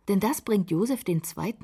Denn 0.08 0.20
das 0.20 0.42
bringt 0.42 0.72
Josef 0.72 1.04
II. 1.08 1.22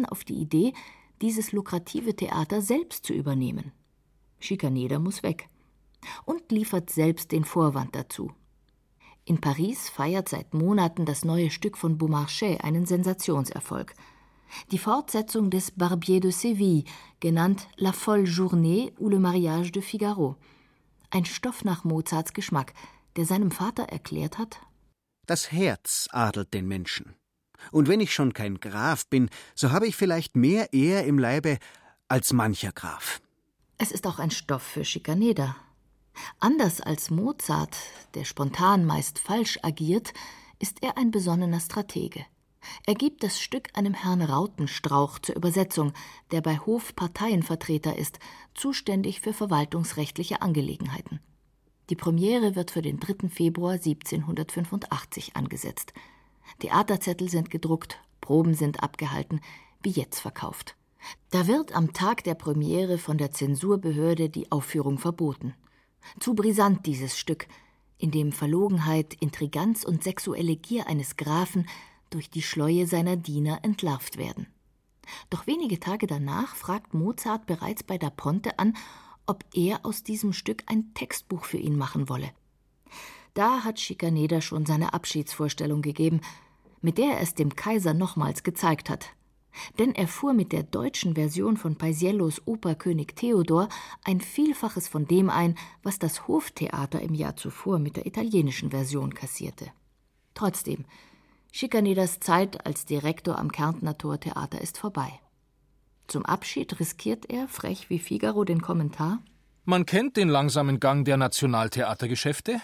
auf 0.09 0.23
die 0.23 0.35
Idee, 0.35 0.73
dieses 1.21 1.51
lukrative 1.51 2.15
Theater 2.15 2.61
selbst 2.61 3.05
zu 3.05 3.13
übernehmen. 3.13 3.71
Schikaneder 4.39 4.99
muss 4.99 5.23
weg. 5.23 5.47
Und 6.25 6.51
liefert 6.51 6.89
selbst 6.89 7.31
den 7.31 7.45
Vorwand 7.45 7.95
dazu. 7.95 8.33
In 9.25 9.39
Paris 9.39 9.89
feiert 9.89 10.27
seit 10.27 10.53
Monaten 10.53 11.05
das 11.05 11.23
neue 11.23 11.49
Stück 11.49 11.77
von 11.77 11.97
Beaumarchais 11.97 12.59
einen 12.61 12.85
Sensationserfolg. 12.85 13.93
Die 14.71 14.77
Fortsetzung 14.77 15.49
des 15.49 15.71
Barbier 15.71 16.19
de 16.19 16.31
Séville, 16.31 16.83
genannt 17.19 17.67
La 17.77 17.93
folle 17.93 18.25
journée 18.25 18.93
ou 18.99 19.09
le 19.09 19.19
mariage 19.19 19.71
de 19.71 19.81
Figaro. 19.81 20.35
Ein 21.09 21.25
Stoff 21.25 21.63
nach 21.63 21.83
Mozarts 21.83 22.33
Geschmack, 22.33 22.73
der 23.15 23.25
seinem 23.25 23.51
Vater 23.51 23.83
erklärt 23.83 24.37
hat: 24.37 24.59
Das 25.25 25.51
Herz 25.51 26.07
adelt 26.11 26.53
den 26.53 26.67
Menschen. 26.67 27.15
Und 27.71 27.87
wenn 27.87 28.01
ich 28.01 28.13
schon 28.13 28.33
kein 28.33 28.59
Graf 28.59 29.07
bin, 29.07 29.29
so 29.55 29.71
habe 29.71 29.87
ich 29.87 29.95
vielleicht 29.95 30.35
mehr 30.35 30.73
Ehr 30.73 31.05
im 31.05 31.17
Leibe 31.17 31.59
als 32.09 32.33
mancher 32.33 32.73
Graf. 32.73 33.21
Es 33.77 33.91
ist 33.91 34.05
auch 34.05 34.19
ein 34.19 34.31
Stoff 34.31 34.63
für 34.63 34.83
Schikaneder. 34.83 35.55
Anders 36.39 36.81
als 36.81 37.09
Mozart, 37.09 37.75
der 38.15 38.25
spontan 38.25 38.85
meist 38.85 39.19
falsch 39.19 39.59
agiert, 39.61 40.13
ist 40.59 40.83
er 40.83 40.97
ein 40.97 41.11
besonnener 41.11 41.59
Stratege. 41.59 42.25
Er 42.85 42.95
gibt 42.95 43.23
das 43.23 43.39
Stück 43.39 43.69
einem 43.73 43.93
Herrn 43.93 44.21
Rautenstrauch 44.21 45.19
zur 45.19 45.35
Übersetzung, 45.35 45.93
der 46.31 46.41
bei 46.41 46.57
Hof 46.57 46.95
Parteienvertreter 46.95 47.97
ist, 47.97 48.19
zuständig 48.53 49.21
für 49.21 49.33
verwaltungsrechtliche 49.33 50.41
Angelegenheiten. 50.41 51.19
Die 51.89 51.95
Premiere 51.95 52.55
wird 52.55 52.71
für 52.71 52.81
den 52.81 52.99
3. 52.99 53.29
Februar 53.29 53.73
1785 53.73 55.35
angesetzt. 55.35 55.93
Theaterzettel 56.59 57.29
sind 57.29 57.49
gedruckt, 57.49 57.99
Proben 58.21 58.53
sind 58.53 58.81
abgehalten, 58.81 59.41
Billets 59.81 60.19
verkauft. 60.19 60.75
Da 61.31 61.47
wird 61.47 61.75
am 61.75 61.91
Tag 61.91 62.23
der 62.23 62.35
Premiere 62.35 62.97
von 62.97 63.17
der 63.17 63.31
Zensurbehörde 63.31 64.29
die 64.29 64.49
Aufführung 64.51 64.97
verboten. 64.97 65.53
Zu 66.19 66.33
brisant 66.33 66.85
dieses 66.85 67.17
Stück, 67.17 67.47
in 67.97 68.11
dem 68.11 68.31
Verlogenheit, 68.31 69.13
Intriganz 69.19 69.83
und 69.83 70.03
sexuelle 70.03 70.55
Gier 70.55 70.87
eines 70.87 71.15
Grafen 71.15 71.67
durch 72.09 72.29
die 72.29 72.41
Schleue 72.41 72.85
seiner 72.85 73.15
Diener 73.15 73.59
entlarvt 73.63 74.17
werden. 74.17 74.47
Doch 75.29 75.47
wenige 75.47 75.79
Tage 75.79 76.07
danach 76.07 76.55
fragt 76.55 76.93
Mozart 76.93 77.45
bereits 77.45 77.83
bei 77.83 77.97
da 77.97 78.09
Ponte 78.09 78.59
an, 78.59 78.75
ob 79.25 79.45
er 79.53 79.85
aus 79.85 80.03
diesem 80.03 80.33
Stück 80.33 80.63
ein 80.67 80.93
Textbuch 80.93 81.45
für 81.45 81.57
ihn 81.57 81.77
machen 81.77 82.09
wolle. 82.09 82.31
Da 83.33 83.63
hat 83.63 83.79
Schikaneder 83.79 84.41
schon 84.41 84.65
seine 84.65 84.93
Abschiedsvorstellung 84.93 85.81
gegeben, 85.81 86.21
mit 86.81 86.97
der 86.97 87.15
er 87.15 87.21
es 87.21 87.33
dem 87.33 87.55
Kaiser 87.55 87.93
nochmals 87.93 88.43
gezeigt 88.43 88.89
hat. 88.89 89.09
Denn 89.79 89.93
er 89.93 90.07
fuhr 90.07 90.33
mit 90.33 90.51
der 90.51 90.63
deutschen 90.63 91.15
Version 91.15 91.57
von 91.57 91.77
Paisiellos 91.77 92.41
Oper 92.45 92.75
König 92.75 93.15
Theodor 93.15 93.69
ein 94.03 94.21
Vielfaches 94.21 94.87
von 94.87 95.07
dem 95.07 95.29
ein, 95.29 95.55
was 95.81 95.99
das 95.99 96.27
Hoftheater 96.27 97.01
im 97.01 97.13
Jahr 97.13 97.35
zuvor 97.35 97.79
mit 97.79 97.95
der 97.95 98.05
italienischen 98.05 98.71
Version 98.71 99.13
kassierte. 99.13 99.71
Trotzdem, 100.33 100.85
Schikaneders 101.51 102.19
Zeit 102.19 102.65
als 102.65 102.85
Direktor 102.85 103.37
am 103.37 103.51
Kärntner 103.51 103.95
Tortheater 103.95 104.59
ist 104.59 104.79
vorbei. 104.79 105.19
Zum 106.07 106.25
Abschied 106.25 106.79
riskiert 106.79 107.29
er, 107.29 107.47
frech 107.47 107.91
wie 107.91 107.99
Figaro, 107.99 108.43
den 108.43 108.61
Kommentar: 108.61 109.19
Man 109.63 109.85
kennt 109.85 110.17
den 110.17 110.29
langsamen 110.29 110.79
Gang 110.79 111.05
der 111.05 111.17
Nationaltheatergeschäfte. 111.17 112.59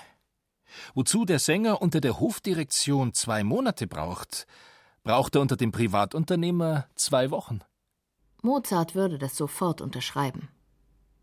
Wozu 0.93 1.25
der 1.25 1.39
Sänger 1.39 1.81
unter 1.81 2.01
der 2.01 2.19
Hofdirektion 2.19 3.13
zwei 3.13 3.43
Monate 3.43 3.87
braucht, 3.87 4.47
braucht 5.03 5.35
er 5.35 5.41
unter 5.41 5.57
dem 5.57 5.71
Privatunternehmer 5.71 6.87
zwei 6.95 7.31
Wochen. 7.31 7.59
Mozart 8.41 8.95
würde 8.95 9.17
das 9.17 9.35
sofort 9.35 9.81
unterschreiben. 9.81 10.49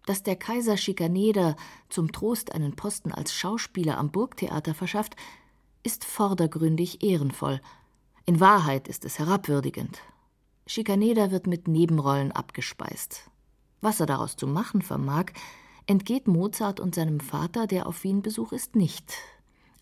Dass 0.04 0.22
der 0.22 0.36
Kaiser 0.36 0.76
Schikaneder 0.76 1.56
zum 1.88 2.12
Trost 2.12 2.52
einen 2.52 2.76
Posten 2.76 3.12
als 3.12 3.32
Schauspieler 3.32 3.98
am 3.98 4.10
Burgtheater 4.10 4.74
verschafft, 4.74 5.16
ist 5.82 6.04
vordergründig 6.04 7.02
ehrenvoll. 7.02 7.60
In 8.24 8.40
Wahrheit 8.40 8.88
ist 8.88 9.04
es 9.04 9.18
herabwürdigend. 9.18 10.00
Schikaneder 10.66 11.30
wird 11.30 11.46
mit 11.46 11.68
Nebenrollen 11.68 12.32
abgespeist. 12.32 13.30
Was 13.80 14.00
er 14.00 14.06
daraus 14.06 14.36
zu 14.36 14.46
machen 14.46 14.82
vermag, 14.82 15.26
entgeht 15.86 16.26
Mozart 16.26 16.80
und 16.80 16.94
seinem 16.94 17.20
Vater, 17.20 17.66
der 17.66 17.86
auf 17.86 18.02
Wien-Besuch 18.02 18.52
ist, 18.52 18.74
nicht. 18.74 19.14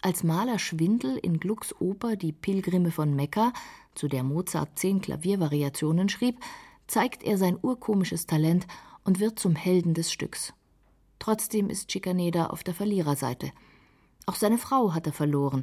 Als 0.04 0.22
Maler 0.22 0.58
Schwindel 0.58 1.16
in 1.16 1.40
Glucks 1.40 1.74
Oper 1.80 2.16
Die 2.16 2.32
Pilgrime 2.32 2.90
von 2.90 3.16
Mekka, 3.16 3.54
zu 3.94 4.06
der 4.06 4.22
Mozart 4.22 4.78
zehn 4.78 5.00
Klaviervariationen 5.00 6.10
schrieb, 6.10 6.40
zeigt 6.86 7.22
er 7.22 7.38
sein 7.38 7.58
urkomisches 7.62 8.26
Talent 8.26 8.66
und 9.04 9.18
wird 9.18 9.38
zum 9.38 9.56
Helden 9.56 9.94
des 9.94 10.12
Stücks. 10.12 10.52
Trotzdem 11.20 11.70
ist 11.70 11.90
Schikaneder 11.90 12.52
auf 12.52 12.62
der 12.62 12.74
Verliererseite. 12.74 13.50
Auch 14.26 14.34
seine 14.34 14.58
Frau 14.58 14.92
hat 14.92 15.06
er 15.06 15.14
verloren, 15.14 15.62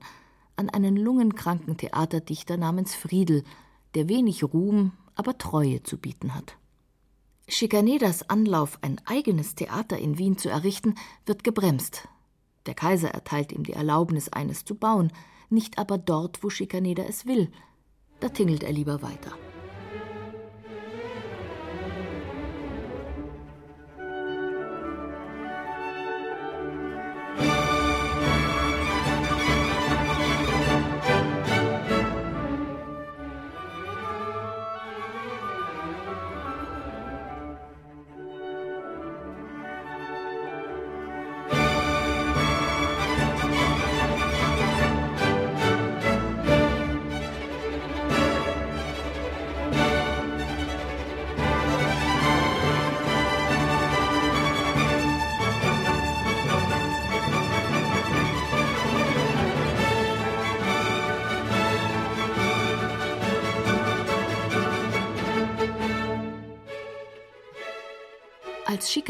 an 0.56 0.72
einen 0.72 0.98
lungenkranken 0.98 1.78
Theaterdichter 1.78 2.58
namens 2.58 2.96
Friedel, 2.96 3.44
der 3.94 4.10
wenig 4.10 4.44
Ruhm, 4.44 4.94
aber 5.14 5.38
Treue 5.38 5.84
zu 5.84 6.00
bieten 6.00 6.34
hat. 6.34 6.58
Schikaneders 7.48 8.28
Anlauf, 8.28 8.80
ein 8.82 9.00
eigenes 9.06 9.54
Theater 9.54 10.00
in 10.00 10.18
Wien 10.18 10.40
zu 10.40 10.50
errichten, 10.50 10.96
wird 11.28 11.44
gebremst, 11.44 12.08
der 12.66 12.74
Kaiser 12.74 13.10
erteilt 13.10 13.52
ihm 13.52 13.64
die 13.64 13.74
Erlaubnis, 13.74 14.30
eines 14.30 14.66
zu 14.66 14.76
bauen, 14.76 15.12
nicht 15.50 15.78
aber 15.78 15.98
dort, 15.98 16.44
wo 16.44 16.50
Schikaneder 16.50 17.08
es 17.08 17.26
will. 17.26 17.52
Da 18.20 18.30
tingelt 18.30 18.64
er 18.64 18.72
lieber 18.72 19.02
weiter. 19.02 19.32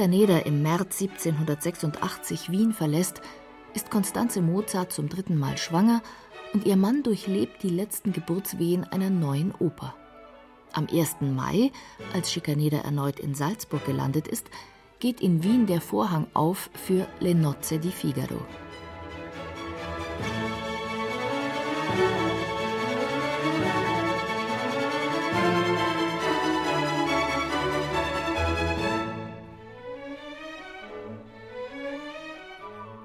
Schikaneder 0.02 0.48
im 0.48 0.64
März 0.64 1.00
1786 1.00 2.50
Wien 2.50 2.74
verlässt, 2.74 3.22
ist 3.76 3.92
Konstanze 3.92 4.42
Mozart 4.42 4.92
zum 4.92 5.10
dritten 5.10 5.38
Mal 5.38 5.60
schwanger 5.60 6.02
und 6.54 6.66
ihr 6.66 6.76
Mann 6.76 7.04
durchlebt 7.04 7.62
die 7.62 7.70
letzten 7.70 8.12
Geburtswehen 8.12 8.84
einer 8.84 9.12
neuen 9.12 9.54
Oper. 9.60 9.94
Am 10.74 10.88
1. 10.92 11.18
Mai, 11.20 11.72
als 12.16 12.32
Schikaneder 12.32 12.80
erneut 12.80 13.20
in 13.20 13.36
Salzburg 13.36 13.86
gelandet 13.86 14.28
ist, 14.28 14.50
geht 15.00 15.22
in 15.22 15.44
Wien 15.44 15.68
der 15.68 15.82
Vorhang 15.82 16.26
auf 16.34 16.72
für 16.74 17.06
Le 17.20 17.36
Nozze 17.36 17.78
di 17.78 17.92
Figaro. 17.92 18.40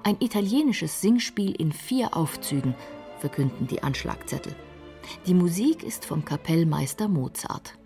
Ein 0.06 0.20
italienisches 0.20 1.00
Singspiel 1.00 1.50
in 1.50 1.72
vier 1.72 2.16
Aufzügen, 2.16 2.76
verkünden 3.18 3.66
die 3.66 3.82
Anschlagzettel. 3.82 4.54
Die 5.26 5.34
Musik 5.34 5.82
ist 5.82 6.04
vom 6.04 6.24
Kapellmeister 6.24 7.08
Mozart. 7.08 7.76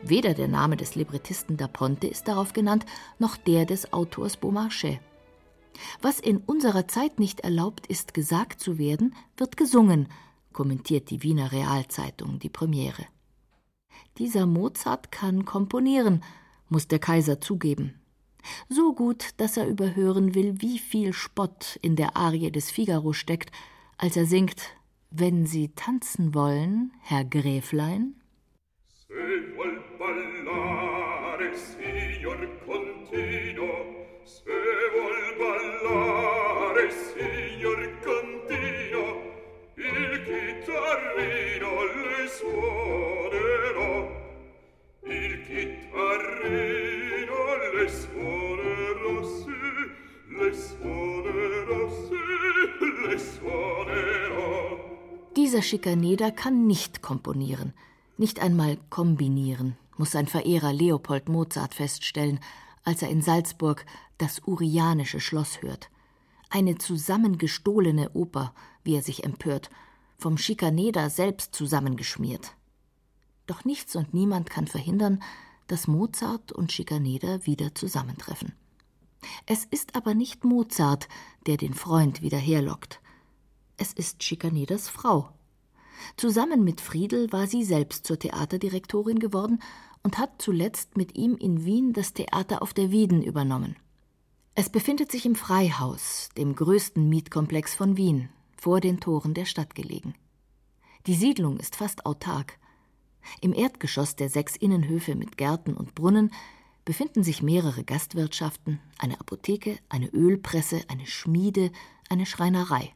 Weder 0.00 0.32
der 0.32 0.48
Name 0.48 0.78
des 0.78 0.94
Librettisten 0.94 1.58
da 1.58 1.68
Ponte 1.68 2.06
ist 2.06 2.28
darauf 2.28 2.54
genannt, 2.54 2.86
noch 3.18 3.36
der 3.36 3.66
des 3.66 3.92
Autors 3.92 4.38
Beaumarchais. 4.38 5.00
Was 6.00 6.18
in 6.18 6.38
unserer 6.38 6.88
Zeit 6.88 7.20
nicht 7.20 7.40
erlaubt 7.40 7.86
ist, 7.88 8.14
gesagt 8.14 8.58
zu 8.58 8.78
werden, 8.78 9.14
wird 9.36 9.58
gesungen, 9.58 10.08
kommentiert 10.54 11.10
die 11.10 11.22
Wiener 11.22 11.52
Realzeitung 11.52 12.38
die 12.38 12.48
Premiere. 12.48 13.04
Dieser 14.16 14.46
Mozart 14.46 15.12
kann 15.12 15.44
komponieren, 15.44 16.24
muss 16.70 16.88
der 16.88 17.00
Kaiser 17.00 17.38
zugeben 17.38 18.00
so 18.68 18.94
gut, 18.94 19.30
dass 19.38 19.56
er 19.56 19.66
überhören 19.66 20.34
will, 20.34 20.60
wie 20.60 20.78
viel 20.78 21.12
Spott 21.12 21.78
in 21.82 21.96
der 21.96 22.16
Arie 22.16 22.50
des 22.50 22.70
Figaro 22.70 23.12
steckt, 23.12 23.50
als 23.98 24.16
er 24.16 24.26
singt 24.26 24.76
Wenn 25.10 25.46
Sie 25.46 25.68
tanzen 25.68 26.34
wollen, 26.34 26.92
Herr 27.00 27.24
Gräflein. 27.24 28.16
Se 29.08 29.14
vuol 29.54 29.80
ballare, 29.98 31.54
signor 31.54 32.40
Contino, 32.66 33.70
se 34.24 34.58
vuol 34.92 35.18
ballare, 35.38 36.90
signor 36.90 37.80
Contino, 38.04 39.04
il 39.76 40.10
chitarrino 40.26 41.72
le 41.94 42.28
suonerò, 42.36 43.92
il 45.04 45.32
chitarrino 45.46 46.96
Dieser 55.36 55.62
Schikaneder 55.62 56.32
kann 56.32 56.66
nicht 56.66 57.02
komponieren, 57.02 57.72
nicht 58.18 58.40
einmal 58.40 58.78
kombinieren, 58.90 59.76
muss 59.96 60.10
sein 60.10 60.26
Verehrer 60.26 60.72
Leopold 60.72 61.28
Mozart 61.28 61.74
feststellen, 61.74 62.40
als 62.84 63.02
er 63.02 63.10
in 63.10 63.22
Salzburg 63.22 63.86
das 64.18 64.40
Urianische 64.44 65.20
Schloss 65.20 65.62
hört. 65.62 65.90
Eine 66.50 66.78
zusammengestohlene 66.78 68.10
Oper, 68.10 68.54
wie 68.82 68.96
er 68.96 69.02
sich 69.02 69.24
empört, 69.24 69.70
vom 70.18 70.38
Schikaneder 70.38 71.10
selbst 71.10 71.54
zusammengeschmiert. 71.54 72.54
Doch 73.46 73.64
nichts 73.64 73.94
und 73.94 74.14
niemand 74.14 74.50
kann 74.50 74.66
verhindern, 74.66 75.22
dass 75.66 75.86
Mozart 75.86 76.52
und 76.52 76.72
Schikaneder 76.72 77.46
wieder 77.46 77.74
zusammentreffen. 77.74 78.52
Es 79.46 79.64
ist 79.64 79.94
aber 79.94 80.14
nicht 80.14 80.44
Mozart, 80.44 81.08
der 81.46 81.56
den 81.56 81.74
Freund 81.74 82.22
wieder 82.22 82.38
herlockt. 82.38 83.00
Es 83.76 83.92
ist 83.92 84.22
Schikaneders 84.22 84.88
Frau. 84.88 85.30
Zusammen 86.16 86.64
mit 86.64 86.80
Friedel 86.80 87.32
war 87.32 87.46
sie 87.46 87.64
selbst 87.64 88.06
zur 88.06 88.18
Theaterdirektorin 88.18 89.18
geworden 89.18 89.60
und 90.02 90.18
hat 90.18 90.40
zuletzt 90.40 90.96
mit 90.96 91.16
ihm 91.16 91.36
in 91.36 91.64
Wien 91.64 91.92
das 91.92 92.12
Theater 92.12 92.62
auf 92.62 92.72
der 92.72 92.90
Wieden 92.90 93.22
übernommen. 93.22 93.76
Es 94.54 94.70
befindet 94.70 95.12
sich 95.12 95.26
im 95.26 95.34
Freihaus, 95.34 96.30
dem 96.36 96.54
größten 96.54 97.08
Mietkomplex 97.08 97.74
von 97.74 97.96
Wien, 97.96 98.30
vor 98.56 98.80
den 98.80 99.00
Toren 99.00 99.34
der 99.34 99.44
Stadt 99.44 99.74
gelegen. 99.74 100.14
Die 101.06 101.14
Siedlung 101.14 101.58
ist 101.58 101.76
fast 101.76 102.06
autark. 102.06 102.58
Im 103.40 103.52
Erdgeschoss 103.52 104.16
der 104.16 104.30
sechs 104.30 104.56
Innenhöfe 104.56 105.14
mit 105.14 105.36
Gärten 105.36 105.74
und 105.74 105.94
Brunnen 105.94 106.30
befinden 106.86 107.24
sich 107.24 107.42
mehrere 107.42 107.84
Gastwirtschaften, 107.84 108.80
eine 108.96 109.20
Apotheke, 109.20 109.76
eine 109.90 110.08
Ölpresse, 110.08 110.80
eine 110.88 111.06
Schmiede, 111.06 111.70
eine 112.08 112.24
Schreinerei, 112.24 112.94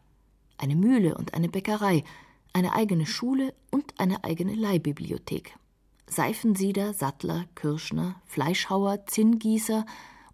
eine 0.57 0.77
Mühle 0.77 1.19
und 1.19 1.35
eine 1.35 1.51
Bäckerei, 1.51 2.05
eine 2.55 2.73
eigene 2.73 3.05
Schule 3.05 3.53
und 3.71 4.01
eine 4.01 4.25
eigene 4.25 4.55
Leihbibliothek. 4.55 5.57
Seifensieder, 6.07 6.95
Sattler, 6.95 7.45
Kirschner, 7.57 8.21
Fleischhauer, 8.27 9.07
Zinngießer 9.07 9.85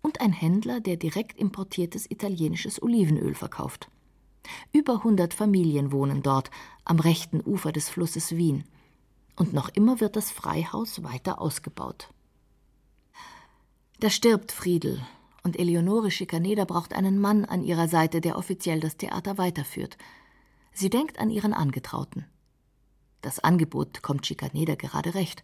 und 0.02 0.20
ein 0.20 0.32
Händler, 0.32 0.80
der 0.80 0.96
direkt 0.96 1.38
importiertes 1.38 2.10
italienisches 2.10 2.80
Olivenöl 2.82 3.34
verkauft. 3.34 3.88
Über 4.72 5.02
hundert 5.02 5.34
Familien 5.34 5.92
wohnen 5.92 6.22
dort 6.22 6.50
am 6.84 7.00
rechten 7.00 7.40
Ufer 7.44 7.72
des 7.72 7.88
Flusses 7.88 8.36
Wien 8.36 8.64
und 9.34 9.54
noch 9.54 9.70
immer 9.70 10.00
wird 10.00 10.14
das 10.14 10.30
Freihaus 10.30 11.02
weiter 11.02 11.40
ausgebaut. 11.40 12.10
Da 13.98 14.10
stirbt 14.10 14.52
Friedel, 14.52 15.00
und 15.42 15.58
Eleonore 15.58 16.10
Schikaneder 16.10 16.66
braucht 16.66 16.92
einen 16.92 17.18
Mann 17.18 17.46
an 17.46 17.64
ihrer 17.64 17.88
Seite, 17.88 18.20
der 18.20 18.36
offiziell 18.36 18.78
das 18.78 18.98
Theater 18.98 19.38
weiterführt. 19.38 19.96
Sie 20.72 20.90
denkt 20.90 21.18
an 21.18 21.30
ihren 21.30 21.54
Angetrauten. 21.54 22.26
Das 23.22 23.38
Angebot 23.38 24.02
kommt 24.02 24.26
Schikaneder 24.26 24.76
gerade 24.76 25.14
recht. 25.14 25.42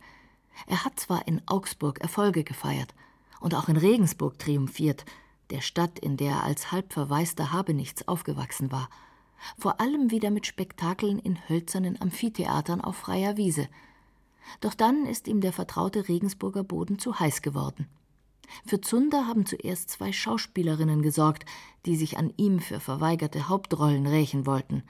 Er 0.66 0.84
hat 0.84 1.00
zwar 1.00 1.26
in 1.26 1.40
Augsburg 1.46 2.00
Erfolge 2.02 2.44
gefeiert 2.44 2.94
und 3.40 3.54
auch 3.54 3.70
in 3.70 3.78
Regensburg 3.78 4.38
triumphiert, 4.38 5.06
der 5.48 5.62
Stadt, 5.62 5.98
in 5.98 6.18
der 6.18 6.32
er 6.32 6.44
als 6.44 6.72
halb 6.72 6.92
verwaister 6.92 7.52
Habenichts 7.52 8.06
aufgewachsen 8.06 8.70
war, 8.70 8.90
vor 9.56 9.80
allem 9.80 10.10
wieder 10.10 10.30
mit 10.30 10.46
Spektakeln 10.46 11.18
in 11.18 11.38
hölzernen 11.48 11.98
Amphitheatern 12.00 12.82
auf 12.82 12.96
freier 12.96 13.38
Wiese. 13.38 13.68
Doch 14.60 14.74
dann 14.74 15.06
ist 15.06 15.26
ihm 15.26 15.40
der 15.40 15.54
vertraute 15.54 16.08
Regensburger 16.08 16.64
Boden 16.64 16.98
zu 16.98 17.18
heiß 17.18 17.40
geworden. 17.40 17.88
Für 18.66 18.80
Zunder 18.80 19.26
haben 19.26 19.46
zuerst 19.46 19.90
zwei 19.90 20.12
Schauspielerinnen 20.12 21.02
gesorgt, 21.02 21.44
die 21.86 21.96
sich 21.96 22.18
an 22.18 22.32
ihm 22.36 22.60
für 22.60 22.80
verweigerte 22.80 23.48
Hauptrollen 23.48 24.06
rächen 24.06 24.46
wollten. 24.46 24.82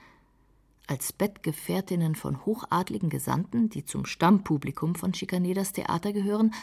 Als 0.87 1.13
Bettgefährtinnen 1.13 2.15
von 2.15 2.45
hochadligen 2.45 3.09
Gesandten, 3.09 3.69
die 3.69 3.85
zum 3.85 4.05
Stammpublikum 4.05 4.95
von 4.95 5.13
Schikaneders 5.13 5.71
Theater 5.71 6.11
gehören, 6.11 6.53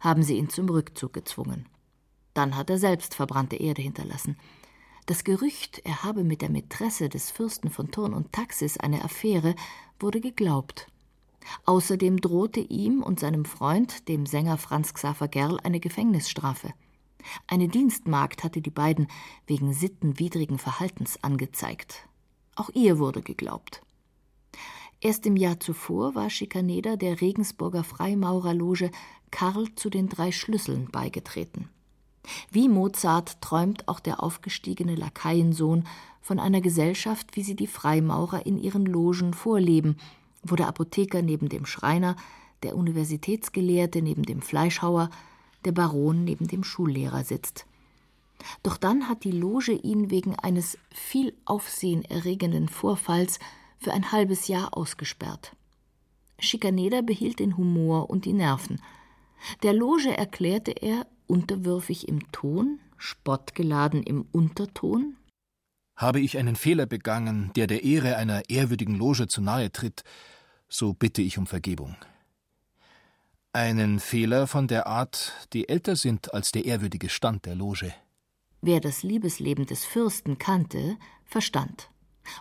haben 0.00 0.22
sie 0.22 0.36
ihn 0.36 0.48
zum 0.48 0.68
Rückzug 0.68 1.12
gezwungen. 1.12 1.66
Dann 2.34 2.56
hat 2.56 2.70
er 2.70 2.78
selbst 2.78 3.14
verbrannte 3.14 3.56
Erde 3.56 3.82
hinterlassen. 3.82 4.36
Das 5.06 5.24
Gerücht, 5.24 5.80
er 5.84 6.04
habe 6.04 6.24
mit 6.24 6.42
der 6.42 6.50
Mätresse 6.50 7.08
des 7.08 7.30
Fürsten 7.30 7.70
von 7.70 7.90
Thurn 7.90 8.14
und 8.14 8.32
Taxis 8.32 8.76
eine 8.76 9.02
Affäre, 9.02 9.54
wurde 9.98 10.20
geglaubt. 10.20 10.86
Außerdem 11.64 12.20
drohte 12.20 12.60
ihm 12.60 13.02
und 13.02 13.20
seinem 13.20 13.44
Freund, 13.44 14.08
dem 14.08 14.26
Sänger 14.26 14.58
Franz 14.58 14.94
Xaver 14.94 15.28
Gerl, 15.28 15.58
eine 15.62 15.80
Gefängnisstrafe. 15.80 16.72
Eine 17.46 17.68
Dienstmagd 17.68 18.44
hatte 18.44 18.60
die 18.62 18.70
beiden 18.70 19.08
wegen 19.46 19.72
sittenwidrigen 19.72 20.58
Verhaltens 20.58 21.22
angezeigt. 21.22 22.08
Auch 22.56 22.70
ihr 22.74 22.98
wurde 22.98 23.22
geglaubt. 23.22 23.82
Erst 25.00 25.24
im 25.24 25.36
Jahr 25.36 25.60
zuvor 25.60 26.14
war 26.14 26.28
Schikaneder 26.28 26.96
der 26.96 27.20
Regensburger 27.20 27.84
Freimaurerloge 27.84 28.90
Karl 29.30 29.74
zu 29.74 29.88
den 29.88 30.08
drei 30.08 30.30
Schlüsseln 30.30 30.88
beigetreten. 30.90 31.68
Wie 32.50 32.68
Mozart 32.68 33.40
träumt 33.40 33.88
auch 33.88 34.00
der 34.00 34.22
aufgestiegene 34.22 34.94
Lakaiensohn 34.94 35.84
von 36.20 36.38
einer 36.38 36.60
Gesellschaft, 36.60 37.34
wie 37.34 37.42
sie 37.42 37.56
die 37.56 37.66
Freimaurer 37.66 38.44
in 38.44 38.58
ihren 38.58 38.84
Logen 38.84 39.32
vorleben, 39.32 39.96
wo 40.42 40.56
der 40.56 40.68
Apotheker 40.68 41.22
neben 41.22 41.48
dem 41.48 41.66
Schreiner, 41.66 42.16
der 42.62 42.76
Universitätsgelehrte 42.76 44.02
neben 44.02 44.22
dem 44.22 44.42
Fleischhauer, 44.42 45.10
der 45.64 45.72
Baron 45.72 46.24
neben 46.24 46.48
dem 46.48 46.64
Schullehrer 46.64 47.24
sitzt. 47.24 47.66
Doch 48.62 48.76
dann 48.76 49.08
hat 49.08 49.24
die 49.24 49.32
Loge 49.32 49.72
ihn 49.72 50.10
wegen 50.10 50.34
eines 50.36 50.78
viel 50.90 51.34
Aufsehen 51.44 52.04
erregenden 52.04 52.68
Vorfalls 52.68 53.38
für 53.78 53.92
ein 53.92 54.12
halbes 54.12 54.48
Jahr 54.48 54.76
ausgesperrt. 54.76 55.54
Schikaneder 56.38 57.02
behielt 57.02 57.38
den 57.38 57.56
Humor 57.56 58.08
und 58.08 58.24
die 58.24 58.32
Nerven. 58.32 58.80
Der 59.62 59.72
Loge 59.72 60.16
erklärte 60.16 60.72
er, 60.72 61.06
unterwürfig 61.26 62.08
im 62.08 62.30
Ton, 62.32 62.80
spottgeladen 62.96 64.02
im 64.02 64.26
Unterton. 64.32 65.16
Habe 66.00 66.20
ich 66.20 66.38
einen 66.38 66.56
Fehler 66.56 66.86
begangen, 66.86 67.52
der 67.56 67.66
der 67.66 67.84
Ehre 67.84 68.16
einer 68.16 68.48
ehrwürdigen 68.48 68.94
Loge 68.94 69.28
zu 69.28 69.42
nahe 69.42 69.70
tritt, 69.70 70.02
so 70.66 70.94
bitte 70.94 71.20
ich 71.20 71.36
um 71.36 71.46
Vergebung. 71.46 71.94
Einen 73.52 74.00
Fehler 74.00 74.46
von 74.46 74.66
der 74.66 74.86
Art, 74.86 75.34
die 75.52 75.68
älter 75.68 75.96
sind 75.96 76.32
als 76.32 76.52
der 76.52 76.64
ehrwürdige 76.64 77.10
Stand 77.10 77.44
der 77.44 77.54
Loge. 77.54 77.92
Wer 78.62 78.80
das 78.80 79.02
Liebesleben 79.02 79.66
des 79.66 79.84
Fürsten 79.84 80.38
kannte, 80.38 80.96
verstand. 81.26 81.90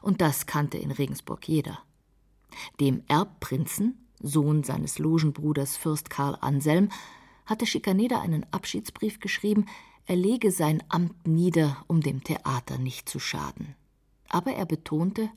Und 0.02 0.22
das 0.22 0.45
kannte 0.45 0.78
in 0.78 0.91
Regensburg 0.91 1.45
jeder. 1.45 1.80
Dem 2.80 3.04
Erbprinzen, 3.10 4.08
Sohn 4.22 4.63
seines 4.63 5.00
Logenbruders 5.00 5.76
Fürst 5.76 6.10
Karl 6.10 6.38
Anselm, 6.39 6.88
hatte 7.45 7.65
Schikaneder 7.65 8.22
einen 8.22 8.45
Abschiedsbrief 8.54 9.19
geschrieben, 9.19 9.65
er 10.10 10.15
lege 10.15 10.52
sein 10.52 10.82
Amt 10.89 11.28
nieder, 11.28 11.78
um 11.86 12.02
dem 12.02 12.24
Theater 12.24 12.80
nicht 12.80 13.08
zu 13.08 13.19
schaden. 13.19 13.76
Aber 14.28 14.52
er 14.54 14.65
betonte 14.65 15.30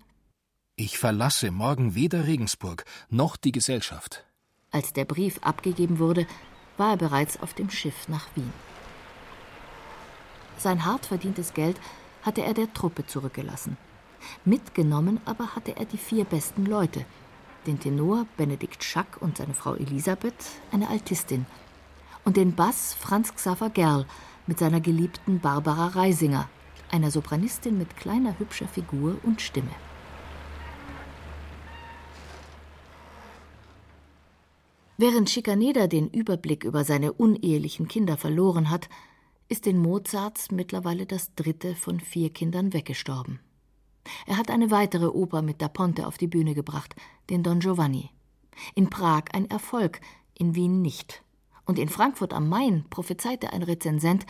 Ich 0.76 0.98
verlasse 0.98 1.50
morgen 1.50 1.94
weder 1.94 2.26
Regensburg 2.26 2.86
noch 3.10 3.36
die 3.36 3.52
Gesellschaft. 3.52 4.24
Als 4.70 4.94
der 4.94 5.04
Brief 5.04 5.38
abgegeben 5.42 5.98
wurde, 5.98 6.26
war 6.78 6.92
er 6.92 6.96
bereits 6.96 7.38
auf 7.42 7.52
dem 7.52 7.68
Schiff 7.68 8.08
nach 8.08 8.26
Wien. 8.34 8.50
Sein 10.56 10.86
hart 10.86 11.04
verdientes 11.04 11.52
Geld 11.52 11.78
hatte 12.22 12.42
er 12.42 12.54
der 12.54 12.72
Truppe 12.72 13.06
zurückgelassen. 13.06 13.76
Mitgenommen 14.46 15.20
aber 15.26 15.54
hatte 15.54 15.76
er 15.76 15.84
die 15.84 15.98
vier 15.98 16.24
besten 16.24 16.64
Leute: 16.64 17.04
den 17.66 17.78
Tenor 17.78 18.26
Benedikt 18.38 18.82
Schack 18.82 19.20
und 19.20 19.36
seine 19.36 19.52
Frau 19.52 19.74
Elisabeth, 19.74 20.46
eine 20.70 20.88
Altistin, 20.88 21.44
und 22.24 22.38
den 22.38 22.54
Bass 22.54 22.94
Franz 22.94 23.34
Xaver 23.34 23.68
Gerl 23.68 24.06
mit 24.46 24.58
seiner 24.58 24.80
geliebten 24.80 25.40
Barbara 25.40 25.88
Reisinger, 25.88 26.48
einer 26.90 27.10
Sopranistin 27.10 27.78
mit 27.78 27.96
kleiner 27.96 28.38
hübscher 28.38 28.68
Figur 28.68 29.18
und 29.22 29.40
Stimme. 29.40 29.70
Während 34.98 35.30
Schikaneder 35.30 35.88
den 35.88 36.08
Überblick 36.08 36.64
über 36.64 36.84
seine 36.84 37.12
unehelichen 37.12 37.88
Kinder 37.88 38.16
verloren 38.16 38.70
hat, 38.70 38.88
ist 39.48 39.66
den 39.66 39.78
Mozarts 39.78 40.50
mittlerweile 40.50 41.06
das 41.06 41.34
dritte 41.34 41.74
von 41.74 41.98
vier 41.98 42.30
Kindern 42.30 42.72
weggestorben. 42.72 43.40
Er 44.26 44.36
hat 44.36 44.50
eine 44.50 44.70
weitere 44.70 45.06
Oper 45.06 45.42
mit 45.42 45.60
Da 45.60 45.68
Ponte 45.68 46.06
auf 46.06 46.18
die 46.18 46.26
Bühne 46.26 46.54
gebracht, 46.54 46.94
den 47.30 47.42
Don 47.42 47.60
Giovanni. 47.60 48.10
In 48.74 48.90
Prag 48.90 49.24
ein 49.32 49.50
Erfolg, 49.50 50.00
in 50.38 50.54
Wien 50.54 50.82
nicht. 50.82 51.22
Und 51.64 51.78
in 51.78 51.88
Frankfurt 51.88 52.32
am 52.32 52.48
Main 52.48 52.84
prophezeite 52.90 53.52
ein 53.52 53.62
Rezensent, 53.62 54.26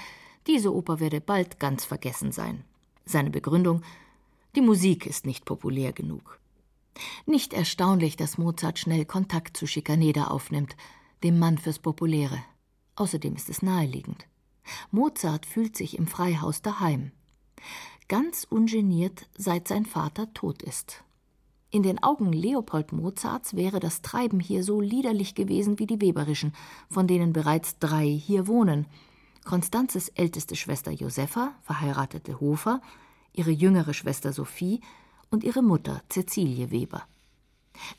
diese 0.46 0.74
Oper 0.74 1.00
werde 1.00 1.20
bald 1.20 1.60
ganz 1.60 1.84
vergessen 1.84 2.32
sein. 2.32 2.64
Seine 3.04 3.30
Begründung: 3.30 3.82
Die 4.54 4.60
Musik 4.60 5.06
ist 5.06 5.26
nicht 5.26 5.44
populär 5.44 5.92
genug. 5.92 6.38
Nicht 7.26 7.52
erstaunlich, 7.54 8.16
dass 8.16 8.38
Mozart 8.38 8.78
schnell 8.78 9.04
Kontakt 9.04 9.56
zu 9.56 9.66
Schikaneder 9.66 10.30
aufnimmt, 10.30 10.76
dem 11.22 11.38
Mann 11.38 11.58
fürs 11.58 11.78
Populäre. 11.78 12.38
Außerdem 12.96 13.34
ist 13.34 13.48
es 13.48 13.62
naheliegend. 13.62 14.26
Mozart 14.90 15.46
fühlt 15.46 15.76
sich 15.76 15.96
im 15.96 16.06
Freihaus 16.06 16.62
daheim. 16.62 17.12
Ganz 18.08 18.44
ungeniert, 18.48 19.26
seit 19.36 19.68
sein 19.68 19.86
Vater 19.86 20.32
tot 20.34 20.62
ist. 20.62 21.02
In 21.72 21.82
den 21.82 22.02
Augen 22.02 22.34
Leopold 22.34 22.92
Mozarts 22.92 23.56
wäre 23.56 23.80
das 23.80 24.02
Treiben 24.02 24.40
hier 24.40 24.62
so 24.62 24.82
liederlich 24.82 25.34
gewesen 25.34 25.78
wie 25.78 25.86
die 25.86 26.02
Weberischen, 26.02 26.54
von 26.90 27.06
denen 27.06 27.32
bereits 27.32 27.78
drei 27.78 28.06
hier 28.06 28.46
wohnen. 28.46 28.86
Konstanzes 29.46 30.10
älteste 30.10 30.54
Schwester 30.54 30.90
Josepha, 30.90 31.54
verheiratete 31.62 32.40
Hofer, 32.40 32.82
ihre 33.32 33.50
jüngere 33.50 33.94
Schwester 33.94 34.34
Sophie 34.34 34.82
und 35.30 35.44
ihre 35.44 35.62
Mutter 35.62 36.02
Cäcilie 36.10 36.70
Weber. 36.70 37.04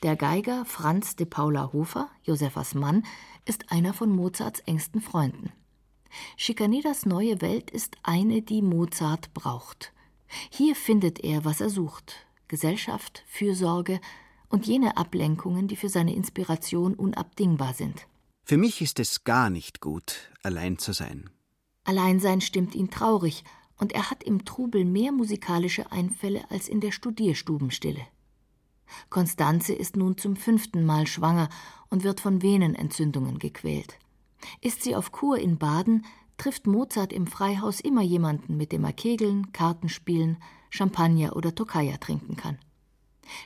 Der 0.04 0.16
Geiger 0.18 0.66
Franz 0.66 1.16
de 1.16 1.26
Paula 1.26 1.74
Hofer, 1.74 2.10
Josephas 2.22 2.76
Mann, 2.76 3.04
ist 3.46 3.72
einer 3.72 3.96
von 3.96 4.16
Mozarts 4.16 4.60
engsten 4.68 5.02
Freunden. 5.02 5.52
Schikaneders 6.38 7.08
neue 7.08 7.42
Welt 7.42 7.72
ist 7.72 7.98
eine, 8.04 8.44
die 8.44 8.62
Mozart 8.62 9.34
braucht. 9.34 9.94
Hier 10.52 10.76
findet 10.76 11.24
er, 11.24 11.44
was 11.44 11.60
er 11.60 11.72
sucht: 11.72 12.28
Gesellschaft, 12.54 13.24
Fürsorge 13.26 14.00
und 14.48 14.68
jene 14.68 14.96
Ablenkungen, 14.96 15.68
die 15.68 15.76
für 15.76 15.90
seine 15.90 16.14
Inspiration 16.14 16.94
unabdingbar 16.94 17.74
sind. 17.74 18.06
Für 18.44 18.58
mich 18.58 18.80
ist 18.80 19.00
es 19.00 19.24
gar 19.24 19.50
nicht 19.50 19.82
gut, 19.82 20.32
allein 20.44 20.78
zu 20.78 20.94
sein. 20.94 21.32
Alleinsein 21.84 22.42
stimmt 22.42 22.76
ihn 22.76 22.92
traurig, 22.92 23.44
und 23.80 23.92
er 23.92 24.12
hat 24.12 24.22
im 24.22 24.46
Trubel 24.46 24.86
mehr 24.86 25.12
musikalische 25.12 25.92
Einfälle 25.92 26.44
als 26.52 26.68
in 26.68 26.80
der 26.80 26.92
Studierstubenstille. 26.92 28.06
Konstanze 29.10 29.74
ist 29.74 29.98
nun 29.98 30.20
zum 30.20 30.36
fünften 30.36 30.86
Mal 30.86 31.08
schwanger 31.08 31.50
und 31.90 32.04
wird 32.04 32.20
von 32.20 32.44
Venenentzündungen 32.44 33.40
gequält. 33.40 33.98
Ist 34.62 34.84
sie 34.84 34.96
auf 34.96 35.12
Kur 35.12 35.40
in 35.40 35.58
Baden, 35.58 36.06
trifft 36.38 36.68
Mozart 36.68 37.14
im 37.14 37.26
Freihaus 37.26 37.80
immer 37.80 38.04
jemanden, 38.04 38.58
mit 38.58 38.72
dem 38.72 38.84
er 38.84 38.94
Kegeln, 38.94 39.52
Karten 39.54 39.90
spielen, 39.90 40.38
Champagner 40.74 41.36
oder 41.36 41.54
Tokaja 41.54 41.98
trinken 41.98 42.36
kann. 42.36 42.58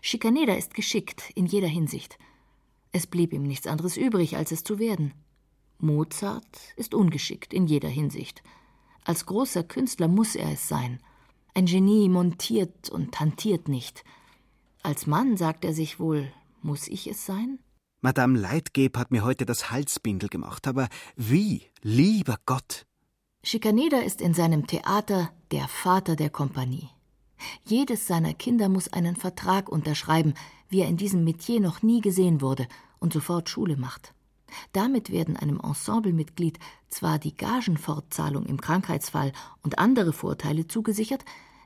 Schikaneda 0.01 0.53
ist 0.53 0.73
geschickt 0.73 1.29
in 1.35 1.45
jeder 1.45 1.67
Hinsicht. 1.67 2.17
Es 2.93 3.05
blieb 3.05 3.33
ihm 3.33 3.43
nichts 3.43 3.67
anderes 3.67 3.97
übrig, 3.97 4.37
als 4.37 4.53
es 4.53 4.63
zu 4.63 4.79
werden. 4.79 5.13
Mozart 5.77 6.73
ist 6.77 6.93
ungeschickt 6.93 7.53
in 7.53 7.67
jeder 7.67 7.89
Hinsicht. 7.89 8.43
Als 9.03 9.25
großer 9.25 9.63
Künstler 9.63 10.07
muss 10.07 10.35
er 10.35 10.53
es 10.53 10.69
sein. 10.69 11.01
Ein 11.53 11.65
Genie 11.65 12.07
montiert 12.07 12.89
und 12.89 13.19
hantiert 13.19 13.67
nicht. 13.67 14.05
Als 14.81 15.05
Mann 15.05 15.35
sagt 15.35 15.65
er 15.65 15.73
sich 15.73 15.99
wohl, 15.99 16.31
muss 16.61 16.87
ich 16.87 17.07
es 17.07 17.25
sein? 17.25 17.59
Madame 17.99 18.39
Leitgeb 18.39 18.97
hat 18.97 19.11
mir 19.11 19.25
heute 19.25 19.45
das 19.45 19.69
Halsbindel 19.69 20.29
gemacht, 20.29 20.65
aber 20.65 20.87
wie? 21.17 21.63
Lieber 21.81 22.37
Gott! 22.45 22.85
Schikaneder 23.43 24.05
ist 24.05 24.21
in 24.21 24.33
seinem 24.33 24.65
Theater 24.65 25.33
der 25.51 25.67
Vater 25.67 26.15
der 26.15 26.29
Kompanie. 26.29 26.89
Jedes 27.65 28.07
seiner 28.07 28.33
Kinder 28.33 28.69
muss 28.69 28.91
einen 28.91 29.15
Vertrag 29.15 29.69
unterschreiben, 29.69 30.33
wie 30.69 30.81
er 30.81 30.87
in 30.87 30.97
diesem 30.97 31.23
Metier 31.23 31.59
noch 31.59 31.81
nie 31.81 32.01
gesehen 32.01 32.41
wurde, 32.41 32.67
und 32.99 33.13
sofort 33.13 33.49
Schule 33.49 33.77
macht. 33.77 34.13
Damit 34.73 35.11
werden 35.11 35.37
einem 35.37 35.59
Ensemblemitglied 35.59 36.57
zwar 36.89 37.19
die 37.19 37.35
Gagenfortzahlung 37.35 38.45
im 38.45 38.59
Krankheitsfall 38.59 39.33
und 39.61 39.77
andere 39.79 40.13
Vorteile 40.13 40.67
zugesichert, 40.67 41.23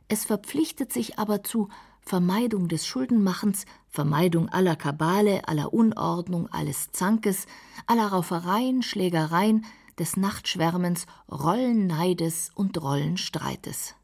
es 0.07 0.25
verpflichtet 0.25 0.91
sich 0.91 1.19
aber 1.19 1.43
zu 1.43 1.69
Vermeidung 2.01 2.67
des 2.67 2.86
Schuldenmachens, 2.86 3.65
Vermeidung 3.88 4.49
aller 4.49 4.75
Kabale, 4.75 5.47
aller 5.47 5.73
Unordnung, 5.73 6.49
alles 6.51 6.91
Zankes, 6.91 7.45
aller 7.86 8.07
Raufereien, 8.07 8.84
Schlägereien, 8.84 9.65
des 9.99 10.17
Nachtschwärmens, 10.17 11.05
Rollenneides 11.31 12.51
und 12.55 12.81
Rollenstreites. 12.81 13.95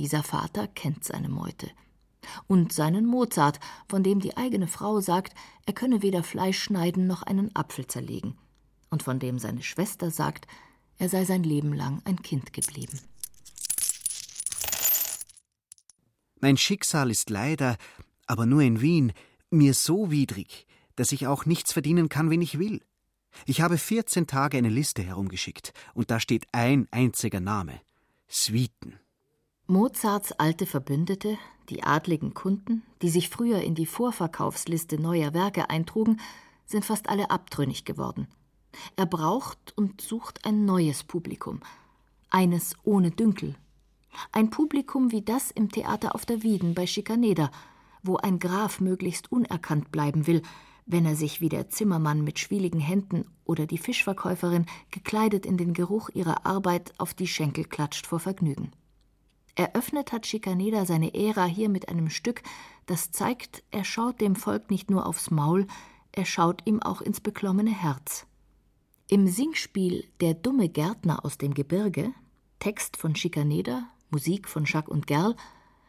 Dieser 0.00 0.22
Vater 0.22 0.66
kennt 0.66 1.04
seine 1.04 1.28
Meute. 1.28 1.70
Und 2.46 2.72
seinen 2.72 3.04
Mozart, 3.04 3.60
von 3.86 4.02
dem 4.02 4.18
die 4.18 4.34
eigene 4.34 4.66
Frau 4.66 5.02
sagt, 5.02 5.34
er 5.66 5.74
könne 5.74 6.00
weder 6.00 6.22
Fleisch 6.22 6.58
schneiden 6.58 7.06
noch 7.06 7.22
einen 7.22 7.54
Apfel 7.54 7.86
zerlegen. 7.86 8.38
Und 8.88 9.02
von 9.02 9.18
dem 9.18 9.38
seine 9.38 9.62
Schwester 9.62 10.10
sagt, 10.10 10.46
er 10.96 11.10
sei 11.10 11.26
sein 11.26 11.42
Leben 11.42 11.74
lang 11.74 12.00
ein 12.06 12.22
Kind 12.22 12.54
geblieben. 12.54 12.98
Mein 16.40 16.56
Schicksal 16.56 17.10
ist 17.10 17.28
leider, 17.28 17.76
aber 18.26 18.46
nur 18.46 18.62
in 18.62 18.80
Wien, 18.80 19.12
mir 19.50 19.74
so 19.74 20.10
widrig, 20.10 20.66
dass 20.96 21.12
ich 21.12 21.26
auch 21.26 21.44
nichts 21.44 21.74
verdienen 21.74 22.08
kann, 22.08 22.30
wenn 22.30 22.40
ich 22.40 22.58
will. 22.58 22.80
Ich 23.44 23.60
habe 23.60 23.76
14 23.76 24.26
Tage 24.26 24.56
eine 24.56 24.70
Liste 24.70 25.02
herumgeschickt, 25.02 25.74
und 25.92 26.10
da 26.10 26.20
steht 26.20 26.46
ein 26.52 26.88
einziger 26.90 27.40
Name 27.40 27.82
Suiten. 28.28 28.98
Mozarts 29.70 30.32
alte 30.32 30.66
Verbündete, 30.66 31.38
die 31.68 31.84
adligen 31.84 32.34
Kunden, 32.34 32.82
die 33.02 33.08
sich 33.08 33.28
früher 33.28 33.60
in 33.60 33.76
die 33.76 33.86
Vorverkaufsliste 33.86 35.00
neuer 35.00 35.32
Werke 35.32 35.70
eintrugen, 35.70 36.18
sind 36.66 36.84
fast 36.84 37.08
alle 37.08 37.30
abtrünnig 37.30 37.84
geworden. 37.84 38.26
Er 38.96 39.06
braucht 39.06 39.72
und 39.76 40.00
sucht 40.00 40.44
ein 40.44 40.64
neues 40.64 41.04
Publikum, 41.04 41.60
eines 42.30 42.74
ohne 42.82 43.12
Dünkel, 43.12 43.54
ein 44.32 44.50
Publikum 44.50 45.12
wie 45.12 45.22
das 45.22 45.52
im 45.52 45.70
Theater 45.70 46.16
auf 46.16 46.26
der 46.26 46.42
Wieden 46.42 46.74
bei 46.74 46.88
Schikaneder, 46.88 47.52
wo 48.02 48.16
ein 48.16 48.40
Graf 48.40 48.80
möglichst 48.80 49.30
unerkannt 49.30 49.92
bleiben 49.92 50.26
will, 50.26 50.42
wenn 50.86 51.06
er 51.06 51.14
sich 51.14 51.40
wie 51.40 51.48
der 51.48 51.68
Zimmermann 51.68 52.24
mit 52.24 52.40
schwieligen 52.40 52.80
Händen 52.80 53.24
oder 53.44 53.66
die 53.66 53.78
Fischverkäuferin 53.78 54.66
gekleidet 54.90 55.46
in 55.46 55.56
den 55.56 55.74
Geruch 55.74 56.08
ihrer 56.12 56.44
Arbeit 56.44 56.92
auf 56.98 57.14
die 57.14 57.28
Schenkel 57.28 57.66
klatscht 57.66 58.08
vor 58.08 58.18
Vergnügen. 58.18 58.72
Eröffnet 59.54 60.12
hat 60.12 60.26
Schikaneder 60.26 60.86
seine 60.86 61.14
Ära 61.14 61.44
hier 61.44 61.68
mit 61.68 61.88
einem 61.88 62.10
Stück, 62.10 62.42
das 62.86 63.10
zeigt, 63.10 63.62
er 63.70 63.84
schaut 63.84 64.20
dem 64.20 64.36
Volk 64.36 64.70
nicht 64.70 64.90
nur 64.90 65.06
aufs 65.06 65.30
Maul, 65.30 65.66
er 66.12 66.24
schaut 66.24 66.62
ihm 66.66 66.82
auch 66.82 67.00
ins 67.00 67.20
beklommene 67.20 67.70
Herz. 67.70 68.26
Im 69.08 69.26
Singspiel 69.26 70.04
Der 70.20 70.34
dumme 70.34 70.68
Gärtner 70.68 71.24
aus 71.24 71.36
dem 71.36 71.54
Gebirge, 71.54 72.12
Text 72.58 72.96
von 72.96 73.16
Schikaneder, 73.16 73.88
Musik 74.10 74.48
von 74.48 74.64
Jacques 74.66 74.92
und 74.92 75.06
Gerl, 75.06 75.34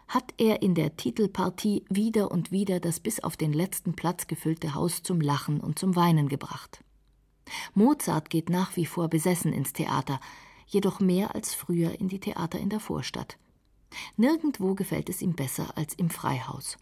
hat 0.07 0.33
er 0.37 0.61
in 0.61 0.75
der 0.75 0.97
Titelpartie 0.97 1.85
wieder 1.89 2.31
und 2.31 2.51
wieder 2.51 2.79
das 2.79 2.99
bis 2.99 3.19
auf 3.21 3.37
den 3.37 3.53
letzten 3.53 3.93
Platz 3.93 4.27
gefüllte 4.27 4.73
Haus 4.75 5.03
zum 5.03 5.21
Lachen 5.21 5.61
und 5.61 5.79
zum 5.79 5.95
Weinen 5.95 6.27
gebracht. 6.27 6.83
Mozart 7.73 8.29
geht 8.29 8.49
nach 8.49 8.75
wie 8.75 8.85
vor 8.85 9.07
besessen 9.07 9.53
ins 9.53 9.73
Theater, 9.73 10.19
jedoch 10.67 10.99
mehr 10.99 11.33
als 11.35 11.53
früher 11.53 11.99
in 11.99 12.07
die 12.07 12.19
Theater 12.19 12.59
in 12.59 12.69
der 12.69 12.79
Vorstadt. 12.79 13.37
Nirgendwo 14.17 14.75
gefällt 14.75 15.09
es 15.09 15.21
ihm 15.21 15.33
besser 15.33 15.77
als 15.77 15.93
im 15.95 16.09
Freihaus. 16.09 16.77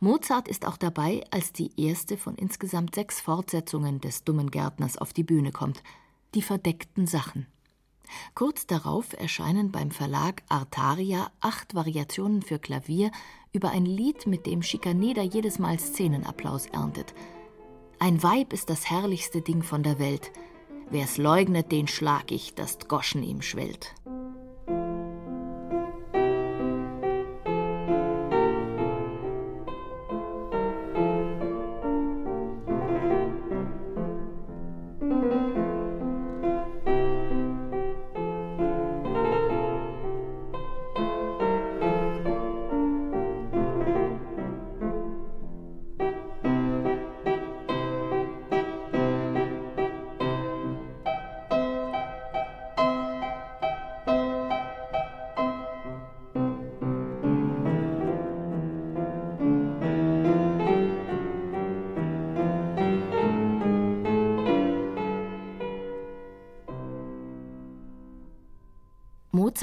Mozart 0.00 0.48
ist 0.48 0.66
auch 0.66 0.76
dabei, 0.76 1.24
als 1.30 1.52
die 1.52 1.70
erste 1.80 2.16
von 2.16 2.34
insgesamt 2.34 2.94
sechs 2.94 3.20
Fortsetzungen 3.20 4.00
des 4.00 4.24
dummen 4.24 4.50
Gärtners 4.50 4.98
auf 4.98 5.12
die 5.12 5.24
Bühne 5.24 5.52
kommt, 5.52 5.82
die 6.34 6.42
verdeckten 6.42 7.06
Sachen. 7.06 7.46
Kurz 8.34 8.66
darauf 8.66 9.12
erscheinen 9.14 9.72
beim 9.72 9.90
Verlag 9.90 10.42
Artaria 10.48 11.30
acht 11.40 11.74
Variationen 11.74 12.42
für 12.42 12.58
Klavier 12.58 13.10
über 13.52 13.70
ein 13.70 13.86
Lied, 13.86 14.26
mit 14.26 14.46
dem 14.46 14.62
Schikaneder 14.62 15.22
jedes 15.22 15.58
Mal 15.58 15.78
Szenenapplaus 15.78 16.66
erntet. 16.66 17.14
Ein 17.98 18.22
Weib 18.22 18.52
ist 18.52 18.68
das 18.68 18.90
herrlichste 18.90 19.40
Ding 19.40 19.62
von 19.62 19.82
der 19.82 19.98
Welt. 19.98 20.32
Wer's 20.90 21.16
leugnet, 21.16 21.72
den 21.72 21.88
schlag 21.88 22.30
ich, 22.32 22.54
dass 22.54 22.78
Goschen 22.88 23.22
ihm 23.22 23.40
schwellt. 23.40 23.94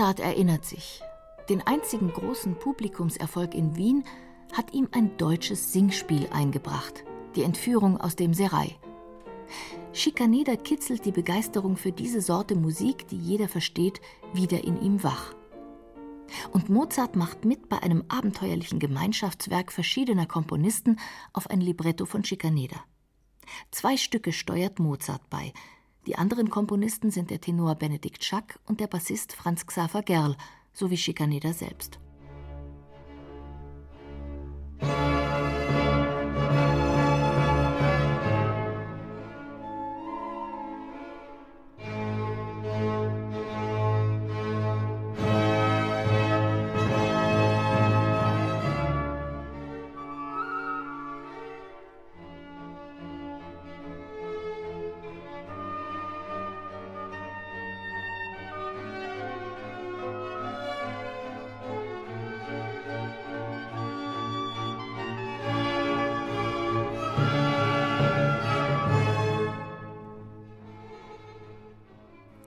Mozart 0.10 0.28
erinnert 0.28 0.66
sich, 0.66 1.04
den 1.50 1.62
einzigen 1.68 2.12
großen 2.12 2.58
Publikumserfolg 2.58 3.54
in 3.54 3.76
Wien 3.76 4.04
hat 4.54 4.74
ihm 4.74 4.88
ein 4.92 5.16
deutsches 5.18 5.72
Singspiel 5.72 6.28
eingebracht, 6.32 7.04
die 7.36 7.44
Entführung 7.44 8.02
aus 8.02 8.16
dem 8.16 8.34
Serai. 8.34 8.76
Schikaneder 9.94 10.58
kitzelt 10.58 11.06
die 11.06 11.12
Begeisterung 11.12 11.78
für 11.78 11.92
diese 11.92 12.22
Sorte 12.22 12.56
Musik, 12.56 13.08
die 13.10 13.20
jeder 13.20 13.48
versteht, 13.48 14.02
wieder 14.34 14.64
in 14.64 14.82
ihm 14.82 15.04
wach. 15.04 15.36
Und 16.54 16.70
Mozart 16.70 17.16
macht 17.16 17.46
mit 17.46 17.70
bei 17.70 17.78
einem 17.84 18.04
abenteuerlichen 18.08 18.80
Gemeinschaftswerk 18.80 19.72
verschiedener 19.72 20.26
Komponisten 20.26 21.00
auf 21.34 21.52
ein 21.52 21.62
Libretto 21.62 22.08
von 22.08 22.24
Schikaneder. 22.24 22.84
Zwei 23.70 23.96
Stücke 23.96 24.34
steuert 24.34 24.80
Mozart 24.80 25.30
bei, 25.30 25.54
die 26.10 26.18
anderen 26.18 26.50
Komponisten 26.50 27.12
sind 27.12 27.30
der 27.30 27.40
Tenor 27.40 27.76
Benedikt 27.76 28.24
Schack 28.26 28.60
und 28.66 28.80
der 28.80 28.88
Bassist 28.88 29.32
Franz 29.32 29.68
Xaver 29.68 30.02
Gerl 30.02 30.36
sowie 30.74 30.98
Schikaneder 30.98 31.54
selbst. 31.54 32.00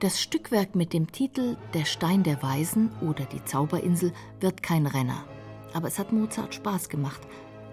Das 0.03 0.21
Stückwerk 0.21 0.75
mit 0.75 0.91
dem 0.91 1.09
Titel 1.13 1.55
Der 1.73 1.85
Stein 1.85 2.23
der 2.23 2.43
Weisen 2.43 2.91
oder 2.99 3.23
die 3.23 3.45
Zauberinsel 3.45 4.11
wird 4.41 4.61
kein 4.61 4.85
Renner. 4.85 5.25
Aber 5.71 5.87
es 5.87 5.97
hat 5.97 6.11
Mozart 6.11 6.53
Spaß 6.53 6.89
gemacht 6.89 7.21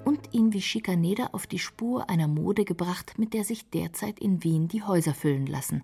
und 0.05 0.33
ihn 0.33 0.53
wie 0.53 0.63
Schikaneder 0.63 1.35
auf 1.35 1.49
die 1.49 1.59
Spur 1.59 2.09
einer 2.09 2.29
Mode 2.29 2.65
gebracht, 2.65 3.15
mit 3.19 3.35
der 3.35 3.43
sich 3.43 3.69
derzeit 3.71 4.21
in 4.21 4.45
Wien 4.45 4.69
die 4.69 4.85
Häuser 4.85 5.13
füllen 5.13 5.47
lassen. 5.47 5.83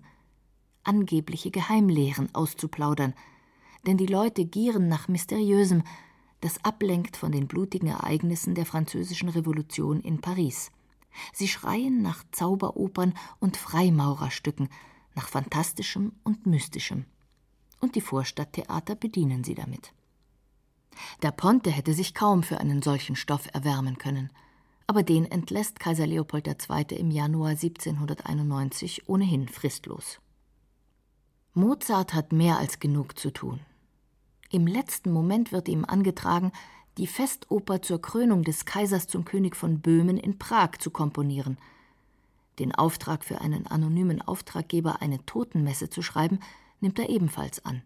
Angebliche 0.85 1.51
Geheimlehren 1.51 2.33
auszuplaudern. 2.33 3.13
Denn 3.85 3.97
die 3.97 4.05
Leute 4.05 4.45
gieren 4.45 4.87
nach 4.87 5.09
Mysteriösem, 5.09 5.83
das 6.39 6.63
ablenkt 6.63 7.17
von 7.17 7.33
den 7.33 7.47
blutigen 7.47 7.89
Ereignissen 7.89 8.55
der 8.55 8.65
Französischen 8.65 9.27
Revolution 9.27 9.99
in 9.99 10.21
Paris. 10.21 10.71
Sie 11.33 11.49
schreien 11.49 12.01
nach 12.01 12.23
Zauberopern 12.31 13.15
und 13.41 13.57
Freimaurerstücken, 13.57 14.69
nach 15.17 15.27
Fantastischem 15.27 16.13
und 16.23 16.45
Mystischem. 16.45 17.05
Und 17.81 17.95
die 17.95 18.01
Vorstadttheater 18.01 18.95
bedienen 18.95 19.43
sie 19.43 19.55
damit. 19.55 19.91
Der 21.21 21.31
Ponte 21.31 21.69
hätte 21.71 21.93
sich 21.93 22.13
kaum 22.13 22.43
für 22.43 22.59
einen 22.59 22.81
solchen 22.81 23.15
Stoff 23.15 23.49
erwärmen 23.53 23.97
können, 23.97 24.29
aber 24.85 25.03
den 25.03 25.25
entlässt 25.25 25.79
Kaiser 25.79 26.07
Leopold 26.07 26.47
II. 26.47 26.97
im 26.97 27.11
Januar 27.11 27.49
1791 27.49 29.09
ohnehin 29.09 29.49
fristlos. 29.49 30.19
Mozart 31.53 32.13
hat 32.13 32.31
mehr 32.31 32.57
als 32.57 32.79
genug 32.79 33.19
zu 33.19 33.31
tun. 33.31 33.59
Im 34.49 34.65
letzten 34.65 35.11
Moment 35.11 35.51
wird 35.51 35.67
ihm 35.67 35.83
angetragen, 35.83 36.51
die 36.97 37.07
Festoper 37.07 37.81
zur 37.81 38.01
Krönung 38.01 38.43
des 38.43 38.65
Kaisers 38.65 39.07
zum 39.07 39.25
König 39.25 39.55
von 39.55 39.81
Böhmen 39.81 40.17
in 40.17 40.37
Prag 40.37 40.77
zu 40.77 40.91
komponieren– 40.91 41.57
den 42.59 42.73
Auftrag 42.73 43.23
für 43.23 43.41
einen 43.41 43.67
anonymen 43.67 44.21
Auftraggeber 44.21 45.01
eine 45.01 45.25
Totenmesse 45.25 45.89
zu 45.89 46.01
schreiben, 46.01 46.39
nimmt 46.79 46.99
er 46.99 47.09
ebenfalls 47.09 47.63
an. 47.65 47.83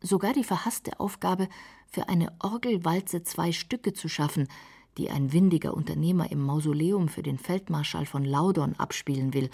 Sogar 0.00 0.32
die 0.32 0.44
verhasste 0.44 0.98
Aufgabe, 0.98 1.48
für 1.88 2.08
eine 2.08 2.32
Orgelwalze 2.40 3.22
zwei 3.22 3.52
Stücke 3.52 3.92
zu 3.92 4.08
schaffen, 4.08 4.48
die 4.98 5.10
ein 5.10 5.32
windiger 5.32 5.74
Unternehmer 5.74 6.30
im 6.30 6.42
Mausoleum 6.42 7.08
für 7.08 7.22
den 7.22 7.38
Feldmarschall 7.38 8.06
von 8.06 8.24
Laudon 8.24 8.74
abspielen 8.76 9.32
will, 9.34 9.50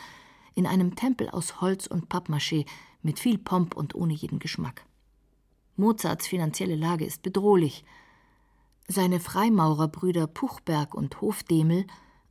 in 0.54 0.66
einem 0.66 0.96
Tempel 0.96 1.28
aus 1.30 1.60
Holz 1.60 1.86
und 1.86 2.08
Pappmaché 2.08 2.66
mit 3.02 3.18
viel 3.18 3.38
Pomp 3.38 3.76
und 3.76 3.94
ohne 3.94 4.14
jeden 4.14 4.38
Geschmack. 4.38 4.84
Mozarts 5.76 6.26
finanzielle 6.26 6.74
Lage 6.74 7.04
ist 7.04 7.22
bedrohlich. 7.22 7.84
Seine 8.88 9.20
Freimaurerbrüder 9.20 10.26
Puchberg 10.26 10.94
und 10.94 11.20
Hofdemel 11.20 11.86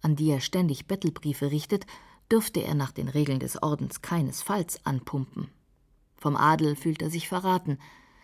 an 0.08 0.16
die 0.16 0.30
er 0.30 0.40
ständig 0.40 0.88
Bettelbriefe 0.88 1.52
richtet, 1.52 1.86
dürfte 2.32 2.64
er 2.64 2.76
nach 2.76 2.94
den 2.94 3.10
Regeln 3.10 3.42
des 3.42 3.62
Ordens 3.62 4.02
keinesfalls 4.02 4.86
anpumpen. 4.86 5.50
Vom 6.16 6.38
Adel 6.38 6.78
fühlt 6.78 7.02
er 7.02 7.10
sich 7.10 7.28
verraten. 7.28 7.78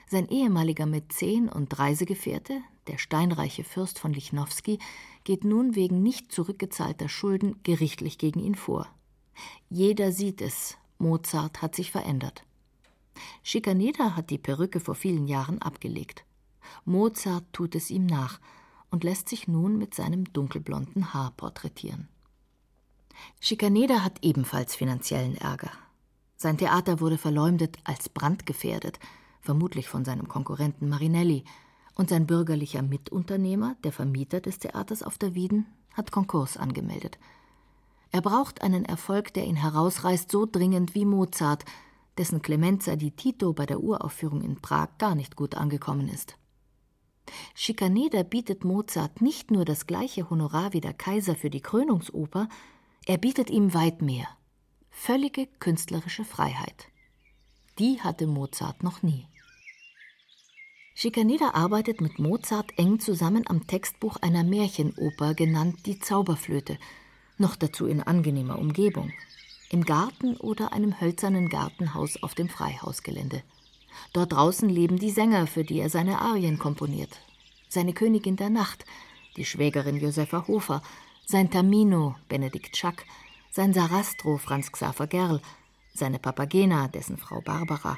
Sein 0.09 0.29
ehemaliger 0.29 0.85
Mäzen 0.85 1.49
und 1.49 1.77
Reisegefährte, 1.77 2.61
der 2.87 2.97
steinreiche 2.99 3.65
Fürst 3.65 3.99
von 3.99 4.13
Lichnowsky, 4.13 4.79
geht 5.25 5.43
nun 5.43 5.75
wegen 5.75 6.01
nicht 6.01 6.31
zurückgezahlter 6.31 7.09
Schulden 7.09 7.61
gerichtlich 7.63 8.17
gegen 8.17 8.39
ihn 8.39 8.55
vor. 8.55 8.87
Jeder 9.69 10.13
sieht 10.13 10.41
es, 10.41 10.77
Mozart 10.99 11.61
hat 11.61 11.75
sich 11.75 11.91
verändert. 11.91 12.45
Schikaneder 13.43 14.15
hat 14.15 14.29
die 14.29 14.37
Perücke 14.37 14.79
vor 14.79 14.95
vielen 14.95 15.27
Jahren 15.27 15.61
abgelegt. 15.61 16.23
Mozart 16.85 17.43
tut 17.51 17.75
es 17.75 17.91
ihm 17.91 18.05
nach– 18.05 18.39
und 18.93 19.03
lässt 19.03 19.27
sich 19.27 19.47
nun 19.47 19.79
mit 19.79 19.95
seinem 19.95 20.31
dunkelblonden 20.33 21.15
Haar 21.15 21.31
porträtieren. 21.35 22.09
Schikaneder 23.39 24.03
hat 24.03 24.19
ebenfalls 24.21 24.75
finanziellen 24.75 25.35
Ärger. 25.35 25.71
Sein 26.35 26.59
Theater 26.59 26.99
wurde 26.99 27.17
verleumdet 27.17 27.77
als 27.85 28.07
brandgefährdet, 28.07 28.99
vermutlich 29.41 29.89
von 29.89 30.05
seinem 30.05 30.27
Konkurrenten 30.27 30.89
Marinelli, 30.89 31.43
und 31.95 32.09
sein 32.09 32.27
bürgerlicher 32.27 32.83
Mitunternehmer, 32.83 33.75
der 33.83 33.91
Vermieter 33.91 34.41
des 34.41 34.59
Theaters 34.59 35.01
auf 35.01 35.17
der 35.17 35.33
Wieden, 35.33 35.65
hat 35.93 36.11
Konkurs 36.11 36.57
angemeldet. 36.57 37.17
Er 38.11 38.21
braucht 38.21 38.61
einen 38.61 38.85
Erfolg, 38.85 39.33
der 39.33 39.45
ihn 39.45 39.55
herausreißt, 39.55 40.29
so 40.31 40.45
dringend 40.45 40.93
wie 40.93 41.05
Mozart, 41.05 41.65
dessen 42.19 42.43
Clemenza 42.43 42.95
di 42.95 43.09
Tito 43.09 43.53
bei 43.53 43.65
der 43.65 43.79
Uraufführung 43.79 44.43
in 44.43 44.61
Prag 44.61 44.89
gar 44.99 45.15
nicht 45.15 45.35
gut 45.35 45.55
angekommen 45.55 46.09
ist. 46.09 46.37
Schikaneder 47.55 48.23
bietet 48.23 48.63
Mozart 48.63 49.21
nicht 49.21 49.51
nur 49.51 49.65
das 49.65 49.87
gleiche 49.87 50.29
Honorar 50.29 50.73
wie 50.73 50.81
der 50.81 50.93
Kaiser 50.93 51.35
für 51.35 51.49
die 51.49 51.61
Krönungsoper, 51.61 52.49
er 53.05 53.17
bietet 53.17 53.49
ihm 53.49 53.73
weit 53.73 54.01
mehr. 54.01 54.27
Völlige 54.89 55.47
künstlerische 55.59 56.25
Freiheit. 56.25 56.87
Die 57.79 58.01
hatte 58.01 58.27
Mozart 58.27 58.83
noch 58.83 59.01
nie. 59.01 59.27
Schikaneder 60.95 61.55
arbeitet 61.55 62.01
mit 62.01 62.19
Mozart 62.19 62.77
eng 62.77 62.99
zusammen 62.99 63.45
am 63.47 63.65
Textbuch 63.65 64.17
einer 64.17 64.43
Märchenoper 64.43 65.33
genannt 65.33 65.85
Die 65.87 65.99
Zauberflöte, 65.99 66.77
noch 67.37 67.55
dazu 67.55 67.87
in 67.87 68.01
angenehmer 68.01 68.59
Umgebung, 68.59 69.11
im 69.71 69.83
Garten 69.85 70.37
oder 70.37 70.71
einem 70.71 71.01
hölzernen 71.01 71.49
Gartenhaus 71.49 72.21
auf 72.21 72.35
dem 72.35 72.47
Freihausgelände. 72.47 73.41
Dort 74.13 74.33
draußen 74.33 74.69
leben 74.69 74.97
die 74.97 75.11
Sänger, 75.11 75.47
für 75.47 75.63
die 75.63 75.79
er 75.79 75.89
seine 75.89 76.19
Arien 76.19 76.59
komponiert. 76.59 77.21
Seine 77.69 77.93
Königin 77.93 78.35
der 78.35 78.49
Nacht, 78.49 78.85
die 79.37 79.45
Schwägerin 79.45 79.97
Josefa 79.97 80.47
Hofer, 80.47 80.81
sein 81.25 81.49
Tamino, 81.49 82.15
Benedikt 82.29 82.77
Schack, 82.77 83.05
sein 83.51 83.73
Sarastro, 83.73 84.37
Franz 84.37 84.71
Xaver 84.71 85.07
Gerl, 85.07 85.41
seine 85.93 86.19
Papagena, 86.19 86.87
dessen 86.87 87.17
Frau 87.17 87.41
Barbara, 87.41 87.97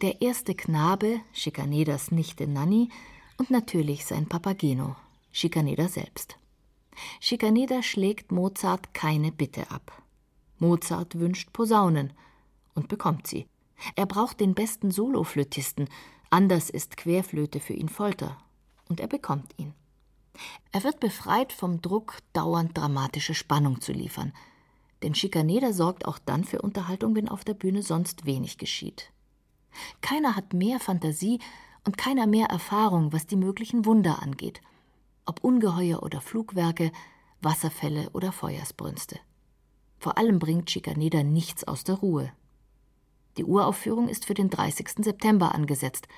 der 0.00 0.20
erste 0.22 0.54
Knabe, 0.54 1.20
Schikaneders 1.32 2.10
Nichte 2.10 2.46
Nanni, 2.46 2.88
und 3.36 3.50
natürlich 3.50 4.04
sein 4.04 4.28
Papageno, 4.28 4.96
Schikaneder 5.32 5.88
selbst. 5.88 6.36
Schikaneder 7.20 7.82
schlägt 7.82 8.32
Mozart 8.32 8.94
keine 8.94 9.32
Bitte 9.32 9.70
ab. 9.70 10.02
Mozart 10.58 11.18
wünscht 11.18 11.52
Posaunen 11.52 12.12
und 12.74 12.88
bekommt 12.88 13.26
sie. 13.26 13.46
Er 13.96 14.06
braucht 14.06 14.40
den 14.40 14.54
besten 14.54 14.90
Soloflötisten, 14.90 15.88
anders 16.30 16.70
ist 16.70 16.96
Querflöte 16.96 17.60
für 17.60 17.74
ihn 17.74 17.88
Folter, 17.88 18.36
und 18.88 19.00
er 19.00 19.08
bekommt 19.08 19.52
ihn. 19.58 19.74
Er 20.70 20.84
wird 20.84 21.00
befreit 21.00 21.52
vom 21.52 21.82
Druck, 21.82 22.18
dauernd 22.32 22.76
dramatische 22.76 23.34
Spannung 23.34 23.80
zu 23.80 23.92
liefern, 23.92 24.32
denn 25.02 25.14
Schikaneder 25.14 25.72
sorgt 25.72 26.06
auch 26.06 26.18
dann 26.18 26.44
für 26.44 26.62
Unterhaltung, 26.62 27.14
wenn 27.14 27.28
auf 27.28 27.44
der 27.44 27.54
Bühne 27.54 27.82
sonst 27.82 28.24
wenig 28.24 28.58
geschieht. 28.58 29.10
Keiner 30.00 30.36
hat 30.36 30.52
mehr 30.52 30.80
Fantasie 30.80 31.40
und 31.84 31.98
keiner 31.98 32.26
mehr 32.26 32.46
Erfahrung, 32.46 33.12
was 33.12 33.26
die 33.26 33.36
möglichen 33.36 33.84
Wunder 33.84 34.22
angeht, 34.22 34.60
ob 35.26 35.42
Ungeheuer 35.42 36.02
oder 36.02 36.20
Flugwerke, 36.20 36.92
Wasserfälle 37.40 38.10
oder 38.10 38.32
Feuersbrünste. 38.32 39.18
Vor 39.98 40.18
allem 40.18 40.38
bringt 40.38 40.70
Schikaneder 40.70 41.24
nichts 41.24 41.64
aus 41.64 41.84
der 41.84 41.96
Ruhe. 41.96 42.32
Die 43.36 43.44
Uraufführung 43.44 44.08
ist 44.08 44.24
für 44.24 44.34
den 44.34 44.50
30. 44.50 45.04
September 45.04 45.54
angesetzt. 45.54 46.08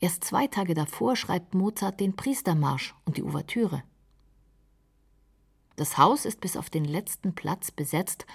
Erst 0.00 0.24
zwei 0.24 0.46
Tage 0.46 0.74
davor 0.74 1.16
schreibt 1.16 1.54
Mozart 1.54 2.00
den 2.00 2.16
Priestermarsch 2.16 2.94
und 3.04 3.16
die 3.16 3.22
Ouvertüre. 3.22 3.82
Das 5.76 5.98
Haus 5.98 6.24
ist 6.24 6.40
bis 6.40 6.56
auf 6.56 6.70
den 6.70 6.84
letzten 6.84 7.34
Platz 7.34 7.70
besetzt 7.70 8.26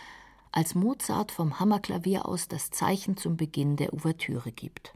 als 0.52 0.76
Mozart 0.76 1.32
vom 1.32 1.60
Hammerklavier 1.60 2.26
aus 2.26 2.48
das 2.48 2.72
Zeichen 2.72 3.18
zum 3.18 3.38
Beginn 3.38 3.78
der 3.78 3.94
Ouvertüre 3.94 4.52
gibt. 4.52 4.94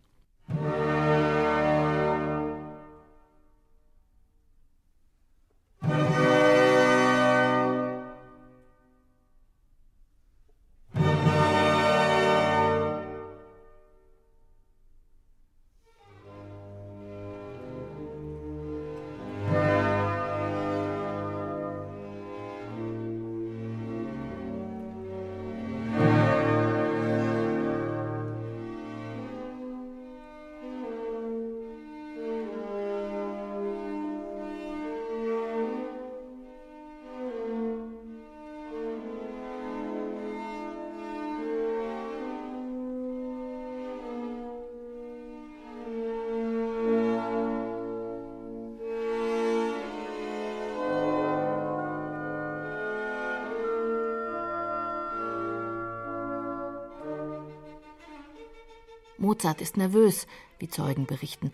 Mozart 59.36 59.60
ist 59.60 59.76
nervös, 59.76 60.28
wie 60.60 60.70
Zeugen 60.70 61.06
berichten, 61.08 61.52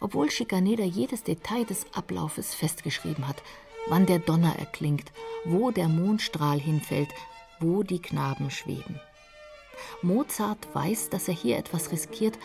obwohl 0.00 0.30
Schikaneder 0.30 0.84
jedes 0.84 1.24
Detail 1.24 1.66
des 1.66 1.84
Ablaufes 1.92 2.54
festgeschrieben 2.54 3.28
hat, 3.28 3.42
wann 3.86 4.06
der 4.06 4.18
Donner 4.18 4.58
erklingt, 4.58 5.12
wo 5.44 5.70
der 5.70 5.88
Mondstrahl 5.88 6.58
hinfällt, 6.58 7.10
wo 7.60 7.82
die 7.82 8.00
Knaben 8.00 8.50
schweben. 8.50 8.98
Mozart 10.00 10.74
weiß, 10.74 11.10
dass 11.10 11.28
er 11.28 11.34
hier 11.34 11.58
etwas 11.58 11.92
riskiert, 11.92 12.38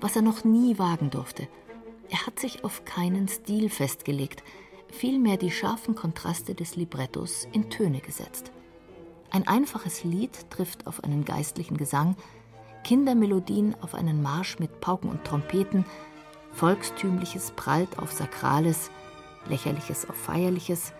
was 0.00 0.16
er 0.16 0.22
noch 0.22 0.44
nie 0.44 0.78
wagen 0.78 1.10
durfte. 1.10 1.46
Er 2.08 2.24
hat 2.24 2.40
sich 2.40 2.64
auf 2.64 2.86
keinen 2.86 3.28
Stil 3.28 3.68
festgelegt, 3.68 4.42
vielmehr 4.88 5.36
die 5.36 5.50
scharfen 5.50 5.94
Kontraste 5.94 6.54
des 6.54 6.74
Librettos 6.74 7.46
in 7.52 7.68
Töne 7.68 8.00
gesetzt. 8.00 8.50
Ein 9.28 9.46
einfaches 9.46 10.04
Lied 10.04 10.48
trifft 10.48 10.86
auf 10.86 11.04
einen 11.04 11.26
geistlichen 11.26 11.76
Gesang, 11.76 12.16
Kindermelodien 12.84 13.74
auf 13.80 13.94
einen 13.94 14.22
Marsch 14.22 14.58
mit 14.58 14.80
Pauken 14.80 15.10
und 15.10 15.24
Trompeten, 15.24 15.84
Volkstümliches 16.52 17.52
prallt 17.52 17.98
auf 17.98 18.12
Sakrales, 18.12 18.90
Lächerliches 19.48 20.08
auf 20.08 20.16
Feierliches, 20.16 20.92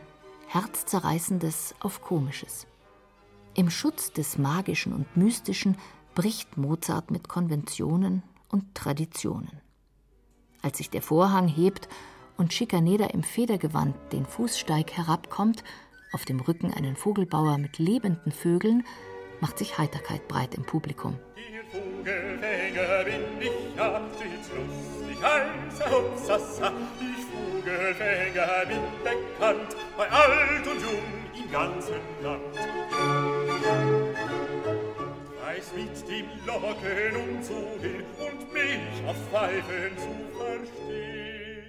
Herzzerreißendes 0.49 1.75
auf 1.81 2.03
Komisches. 2.03 2.67
Im 3.55 3.71
Schutz 3.71 4.13
des 4.13 4.39
Magischen 4.39 4.93
und 4.93 5.17
Mystischen 5.17 5.77
bricht 6.15 6.57
Mozart 6.57 7.11
mit 7.11 7.29
Konventionen 7.29 8.23
und 8.51 8.75
Traditionen. 8.75 9.61
Als 10.63 10.79
sich 10.79 10.91
der 10.91 11.03
Vorhang 11.03 11.49
hebt 11.49 11.89
und 12.37 12.53
Schikaneder 12.53 13.13
im 13.13 13.23
Federgewand 13.23 13.95
den 14.13 14.25
Fußsteig 14.25 14.93
herabkommt, 14.93 15.65
auf 16.13 16.25
dem 16.25 16.41
Rücken 16.41 16.73
einen 16.73 16.97
Vogelbauer 16.97 17.59
mit 17.59 17.79
lebenden 17.79 18.33
Vögeln, 18.33 18.85
macht 19.41 19.59
sich 19.59 19.79
Heiterkeit 19.79 20.29
breit 20.29 20.55
im 20.55 20.65
Publikum. 20.65 21.19
Vogelfänger 22.03 23.05
bin 23.05 23.41
ich, 23.41 23.77
ja, 23.77 24.01
stets 24.17 24.51
lustig 24.51 25.25
als 25.25 25.93
Hupsasa. 25.93 26.73
Ich 27.01 27.25
Vogelfänger 27.31 28.67
bin 28.67 28.81
bekannt, 29.05 29.77
bei 29.97 30.11
alt 30.11 30.67
und 30.67 30.83
jung 30.83 31.45
im 31.45 31.53
ganzen 31.53 31.95
Land. 32.23 32.57
Weiß 35.45 35.73
mit 35.77 36.09
dem 36.09 36.27
Locken 36.45 37.37
umzugehen 37.37 38.05
und 38.19 38.53
mich 38.53 39.07
auf 39.07 39.17
Pfeifen 39.31 39.97
zu 39.97 40.39
verstehen. 40.39 41.63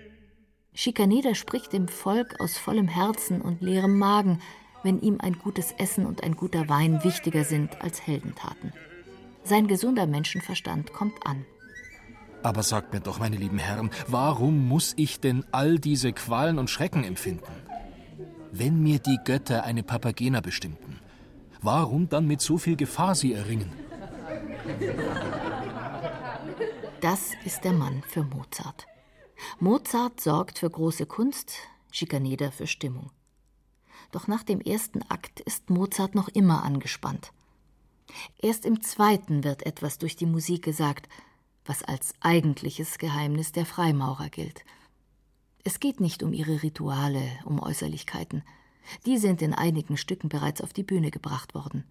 Schikaneder 0.73 1.35
spricht 1.35 1.73
dem 1.73 1.87
Volk 1.87 2.39
aus 2.39 2.57
vollem 2.57 2.87
Herzen 2.87 3.39
und 3.41 3.61
leerem 3.61 3.99
Magen, 3.99 4.41
wenn 4.81 4.99
ihm 4.99 5.19
ein 5.21 5.37
gutes 5.37 5.73
Essen 5.73 6.07
und 6.07 6.23
ein 6.23 6.35
guter 6.35 6.67
Wein 6.69 7.03
wichtiger 7.03 7.43
sind 7.43 7.79
als 7.83 8.07
Heldentaten. 8.07 8.73
Sein 9.43 9.67
gesunder 9.67 10.07
Menschenverstand 10.07 10.93
kommt 10.93 11.25
an. 11.25 11.45
Aber 12.43 12.63
sagt 12.63 12.93
mir 12.93 12.99
doch, 12.99 13.19
meine 13.19 13.37
lieben 13.37 13.57
Herren, 13.57 13.89
warum 14.07 14.67
muss 14.67 14.93
ich 14.97 15.19
denn 15.19 15.45
all 15.51 15.79
diese 15.79 16.11
Qualen 16.11 16.59
und 16.59 16.69
Schrecken 16.69 17.03
empfinden? 17.03 17.51
Wenn 18.51 18.83
mir 18.83 18.99
die 18.99 19.17
Götter 19.23 19.63
eine 19.63 19.83
Papagena 19.83 20.41
bestimmten, 20.41 20.99
warum 21.61 22.09
dann 22.09 22.27
mit 22.27 22.41
so 22.41 22.57
viel 22.57 22.75
Gefahr 22.75 23.15
sie 23.15 23.33
erringen? 23.33 23.71
Das 27.01 27.31
ist 27.45 27.63
der 27.63 27.73
Mann 27.73 28.03
für 28.07 28.23
Mozart. 28.23 28.85
Mozart 29.59 30.21
sorgt 30.21 30.59
für 30.59 30.69
große 30.69 31.05
Kunst, 31.05 31.53
Schikaneder 31.91 32.51
für 32.51 32.67
Stimmung. 32.67 33.11
Doch 34.11 34.27
nach 34.27 34.43
dem 34.43 34.61
ersten 34.61 35.01
Akt 35.09 35.39
ist 35.41 35.69
Mozart 35.69 36.15
noch 36.15 36.29
immer 36.29 36.63
angespannt. 36.63 37.33
Erst 38.41 38.65
im 38.65 38.81
zweiten 38.81 39.43
wird 39.43 39.65
etwas 39.65 39.97
durch 39.97 40.15
die 40.15 40.25
Musik 40.25 40.63
gesagt, 40.63 41.07
was 41.65 41.83
als 41.83 42.13
eigentliches 42.19 42.97
Geheimnis 42.97 43.51
der 43.51 43.65
Freimaurer 43.65 44.29
gilt. 44.29 44.65
Es 45.63 45.79
geht 45.79 45.99
nicht 45.99 46.23
um 46.23 46.33
ihre 46.33 46.61
Rituale, 46.61 47.23
um 47.45 47.59
Äußerlichkeiten. 47.59 48.43
Die 49.05 49.17
sind 49.17 49.41
in 49.41 49.53
einigen 49.53 49.95
Stücken 49.95 50.27
bereits 50.27 50.61
auf 50.61 50.73
die 50.73 50.83
Bühne 50.83 51.09
gebracht 51.09 51.53
worden. 51.53 51.85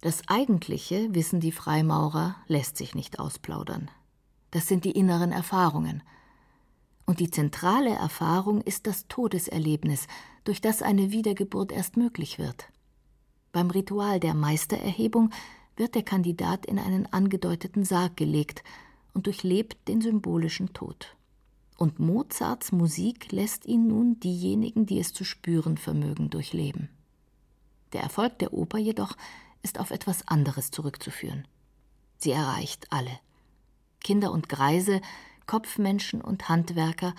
Das 0.00 0.22
Eigentliche, 0.28 1.12
wissen 1.14 1.40
die 1.40 1.52
Freimaurer, 1.52 2.36
lässt 2.46 2.76
sich 2.76 2.94
nicht 2.94 3.18
ausplaudern. 3.18 3.90
Das 4.50 4.66
sind 4.66 4.84
die 4.84 4.92
inneren 4.92 5.32
Erfahrungen. 5.32 6.02
Und 7.04 7.20
die 7.20 7.30
zentrale 7.30 7.90
Erfahrung 7.90 8.60
ist 8.60 8.86
das 8.86 9.08
Todeserlebnis, 9.08 10.06
durch 10.44 10.60
das 10.60 10.80
eine 10.80 11.10
Wiedergeburt 11.10 11.72
erst 11.72 11.96
möglich 11.96 12.38
wird. 12.38 12.68
Beim 13.52 13.70
Ritual 13.70 14.20
der 14.20 14.34
Meistererhebung 14.34 15.30
wird 15.76 15.94
der 15.94 16.02
Kandidat 16.02 16.66
in 16.66 16.78
einen 16.78 17.06
angedeuteten 17.06 17.84
Sarg 17.84 18.16
gelegt 18.16 18.62
und 19.12 19.26
durchlebt 19.26 19.88
den 19.88 20.00
symbolischen 20.00 20.72
Tod. 20.72 21.16
Und 21.76 21.98
Mozarts 21.98 22.72
Musik 22.72 23.32
lässt 23.32 23.66
ihn 23.66 23.88
nun 23.88 24.20
diejenigen, 24.20 24.86
die 24.86 25.00
es 25.00 25.12
zu 25.12 25.24
spüren 25.24 25.78
vermögen, 25.78 26.30
durchleben. 26.30 26.90
Der 27.92 28.02
Erfolg 28.02 28.38
der 28.38 28.52
Oper 28.52 28.78
jedoch 28.78 29.16
ist 29.62 29.80
auf 29.80 29.90
etwas 29.90 30.28
anderes 30.28 30.70
zurückzuführen. 30.70 31.48
Sie 32.18 32.30
erreicht 32.30 32.86
alle. 32.90 33.18
Kinder 34.00 34.30
und 34.30 34.48
Greise, 34.48 35.00
Kopfmenschen 35.46 36.20
und 36.20 36.48
Handwerker, 36.48 37.14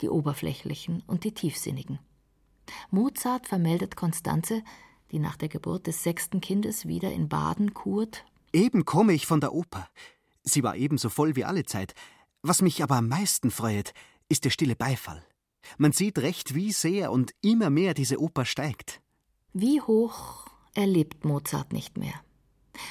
die 0.00 0.08
oberflächlichen 0.08 1.02
und 1.06 1.24
die 1.24 1.32
tiefsinnigen. 1.32 1.98
Mozart 2.90 3.46
vermeldet 3.46 3.96
Konstanze, 3.96 4.62
die 5.12 5.18
nach 5.18 5.36
der 5.36 5.48
Geburt 5.48 5.86
des 5.86 6.02
sechsten 6.02 6.40
Kindes 6.40 6.86
wieder 6.86 7.12
in 7.12 7.28
Baden 7.28 7.74
kurt. 7.74 8.24
Eben 8.52 8.84
komme 8.84 9.12
ich 9.12 9.26
von 9.26 9.40
der 9.40 9.52
Oper. 9.52 9.88
Sie 10.42 10.62
war 10.62 10.76
ebenso 10.76 11.08
voll 11.08 11.36
wie 11.36 11.44
alle 11.44 11.64
Zeit. 11.64 11.94
Was 12.42 12.62
mich 12.62 12.82
aber 12.82 12.96
am 12.96 13.08
meisten 13.08 13.50
freut, 13.50 13.92
ist 14.28 14.44
der 14.44 14.50
stille 14.50 14.76
Beifall. 14.76 15.22
Man 15.78 15.92
sieht 15.92 16.18
recht, 16.18 16.54
wie 16.54 16.72
sehr 16.72 17.12
und 17.12 17.32
immer 17.42 17.70
mehr 17.70 17.94
diese 17.94 18.20
Oper 18.20 18.44
steigt. 18.44 19.00
Wie 19.52 19.80
hoch 19.80 20.46
erlebt 20.74 21.24
Mozart 21.24 21.72
nicht 21.72 21.98
mehr. 21.98 22.14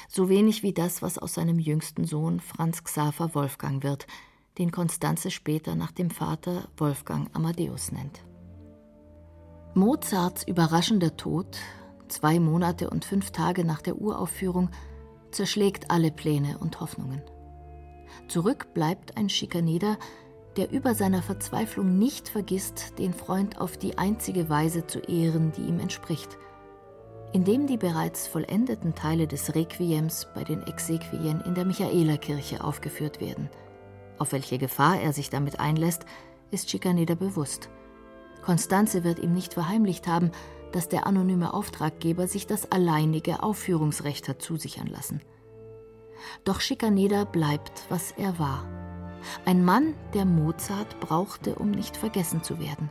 So 0.08 0.28
wenig 0.28 0.62
wie 0.62 0.72
das, 0.72 1.02
was 1.02 1.18
aus 1.18 1.34
seinem 1.34 1.58
jüngsten 1.58 2.04
Sohn 2.04 2.40
Franz 2.40 2.84
Xaver 2.84 3.34
Wolfgang 3.34 3.82
wird, 3.82 4.06
den 4.58 4.70
Konstanze 4.70 5.30
später 5.30 5.74
nach 5.74 5.90
dem 5.90 6.10
Vater 6.10 6.68
Wolfgang 6.76 7.34
Amadeus 7.34 7.92
nennt. 7.92 8.22
Mozarts 9.74 10.46
überraschender 10.46 11.16
Tod, 11.16 11.58
zwei 12.10 12.38
Monate 12.38 12.90
und 12.90 13.04
fünf 13.04 13.30
Tage 13.30 13.64
nach 13.64 13.82
der 13.82 14.00
Uraufführung, 14.00 14.70
zerschlägt 15.30 15.90
alle 15.90 16.10
Pläne 16.10 16.58
und 16.58 16.80
Hoffnungen. 16.80 17.22
Zurück 18.28 18.74
bleibt 18.74 19.16
ein 19.16 19.28
Schikaneder, 19.28 19.96
der 20.56 20.70
über 20.72 20.94
seiner 20.94 21.22
Verzweiflung 21.22 21.98
nicht 21.98 22.28
vergisst, 22.28 22.98
den 22.98 23.14
Freund 23.14 23.60
auf 23.60 23.76
die 23.76 23.98
einzige 23.98 24.48
Weise 24.48 24.86
zu 24.86 24.98
ehren, 25.00 25.52
die 25.52 25.62
ihm 25.62 25.80
entspricht– 25.80 26.36
indem 27.32 27.66
die 27.66 27.76
bereits 27.76 28.26
vollendeten 28.26 28.94
Teile 28.94 29.26
des 29.26 29.54
Requiems 29.54 30.26
bei 30.34 30.44
den 30.44 30.66
Exequien 30.66 31.40
in 31.42 31.54
der 31.54 31.64
Michaelerkirche 31.64 32.62
aufgeführt 32.62 33.20
werden. 33.20 33.48
Auf 34.18 34.32
welche 34.32 34.58
Gefahr 34.58 35.00
er 35.00 35.12
sich 35.12 35.30
damit 35.30 35.60
einlässt, 35.60 36.04
ist 36.50 36.70
Schikaneder 36.70 37.14
bewusst. 37.14 37.68
Konstanze 38.42 39.04
wird 39.04 39.18
ihm 39.20 39.32
nicht 39.32 39.54
verheimlicht 39.54 40.06
haben, 40.08 40.32
dass 40.72 40.88
der 40.88 41.06
anonyme 41.06 41.54
Auftraggeber 41.54 42.26
sich 42.26 42.46
das 42.46 42.70
alleinige 42.70 43.42
Aufführungsrecht 43.42 44.28
hat 44.28 44.42
zusichern 44.42 44.86
lassen. 44.86 45.20
Doch 46.44 46.60
Schikaneder 46.60 47.24
bleibt, 47.24 47.84
was 47.88 48.12
er 48.12 48.38
war. 48.38 48.66
Ein 49.44 49.64
Mann, 49.64 49.94
der 50.14 50.24
Mozart 50.24 51.00
brauchte, 51.00 51.54
um 51.54 51.70
nicht 51.70 51.96
vergessen 51.96 52.42
zu 52.42 52.58
werden. 52.58 52.90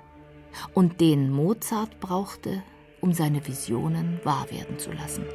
Und 0.74 1.00
den 1.02 1.32
Mozart 1.32 2.00
brauchte, 2.00 2.64
um 3.02 3.14
seine 3.14 3.46
Visionen 3.48 4.20
wahr 4.24 4.50
werden 4.52 4.78
zu 4.78 4.92
lassen. 4.92 5.26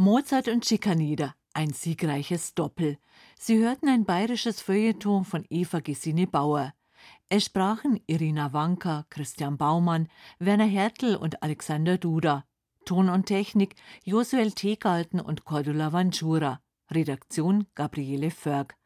Mozart 0.00 0.48
und 0.48 0.64
Schikaneder, 0.64 1.34
ein 1.52 1.74
siegreiches 1.74 2.54
Doppel. 2.54 2.96
Sie 3.38 3.58
hörten 3.58 3.86
ein 3.86 4.06
bayerisches 4.06 4.62
Feuilleton 4.62 5.26
von 5.26 5.44
Eva 5.50 5.80
Gesine 5.80 6.26
Bauer. 6.26 6.72
Es 7.28 7.44
sprachen 7.44 8.00
Irina 8.06 8.54
Wanka, 8.54 9.04
Christian 9.10 9.58
Baumann, 9.58 10.08
Werner 10.38 10.64
Hertel 10.64 11.16
und 11.16 11.42
Alexander 11.42 11.98
Duda. 11.98 12.46
Ton 12.86 13.10
und 13.10 13.26
Technik 13.26 13.74
Josuel 14.02 14.52
Tegalten 14.52 15.20
und 15.20 15.44
Cordula 15.44 15.92
Vanchura. 15.92 16.62
Redaktion 16.90 17.66
Gabriele 17.74 18.30
Förg. 18.30 18.78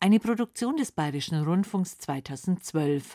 Eine 0.00 0.18
Produktion 0.18 0.76
des 0.76 0.90
Bayerischen 0.90 1.44
Rundfunks 1.44 1.96
2012. 1.98 3.14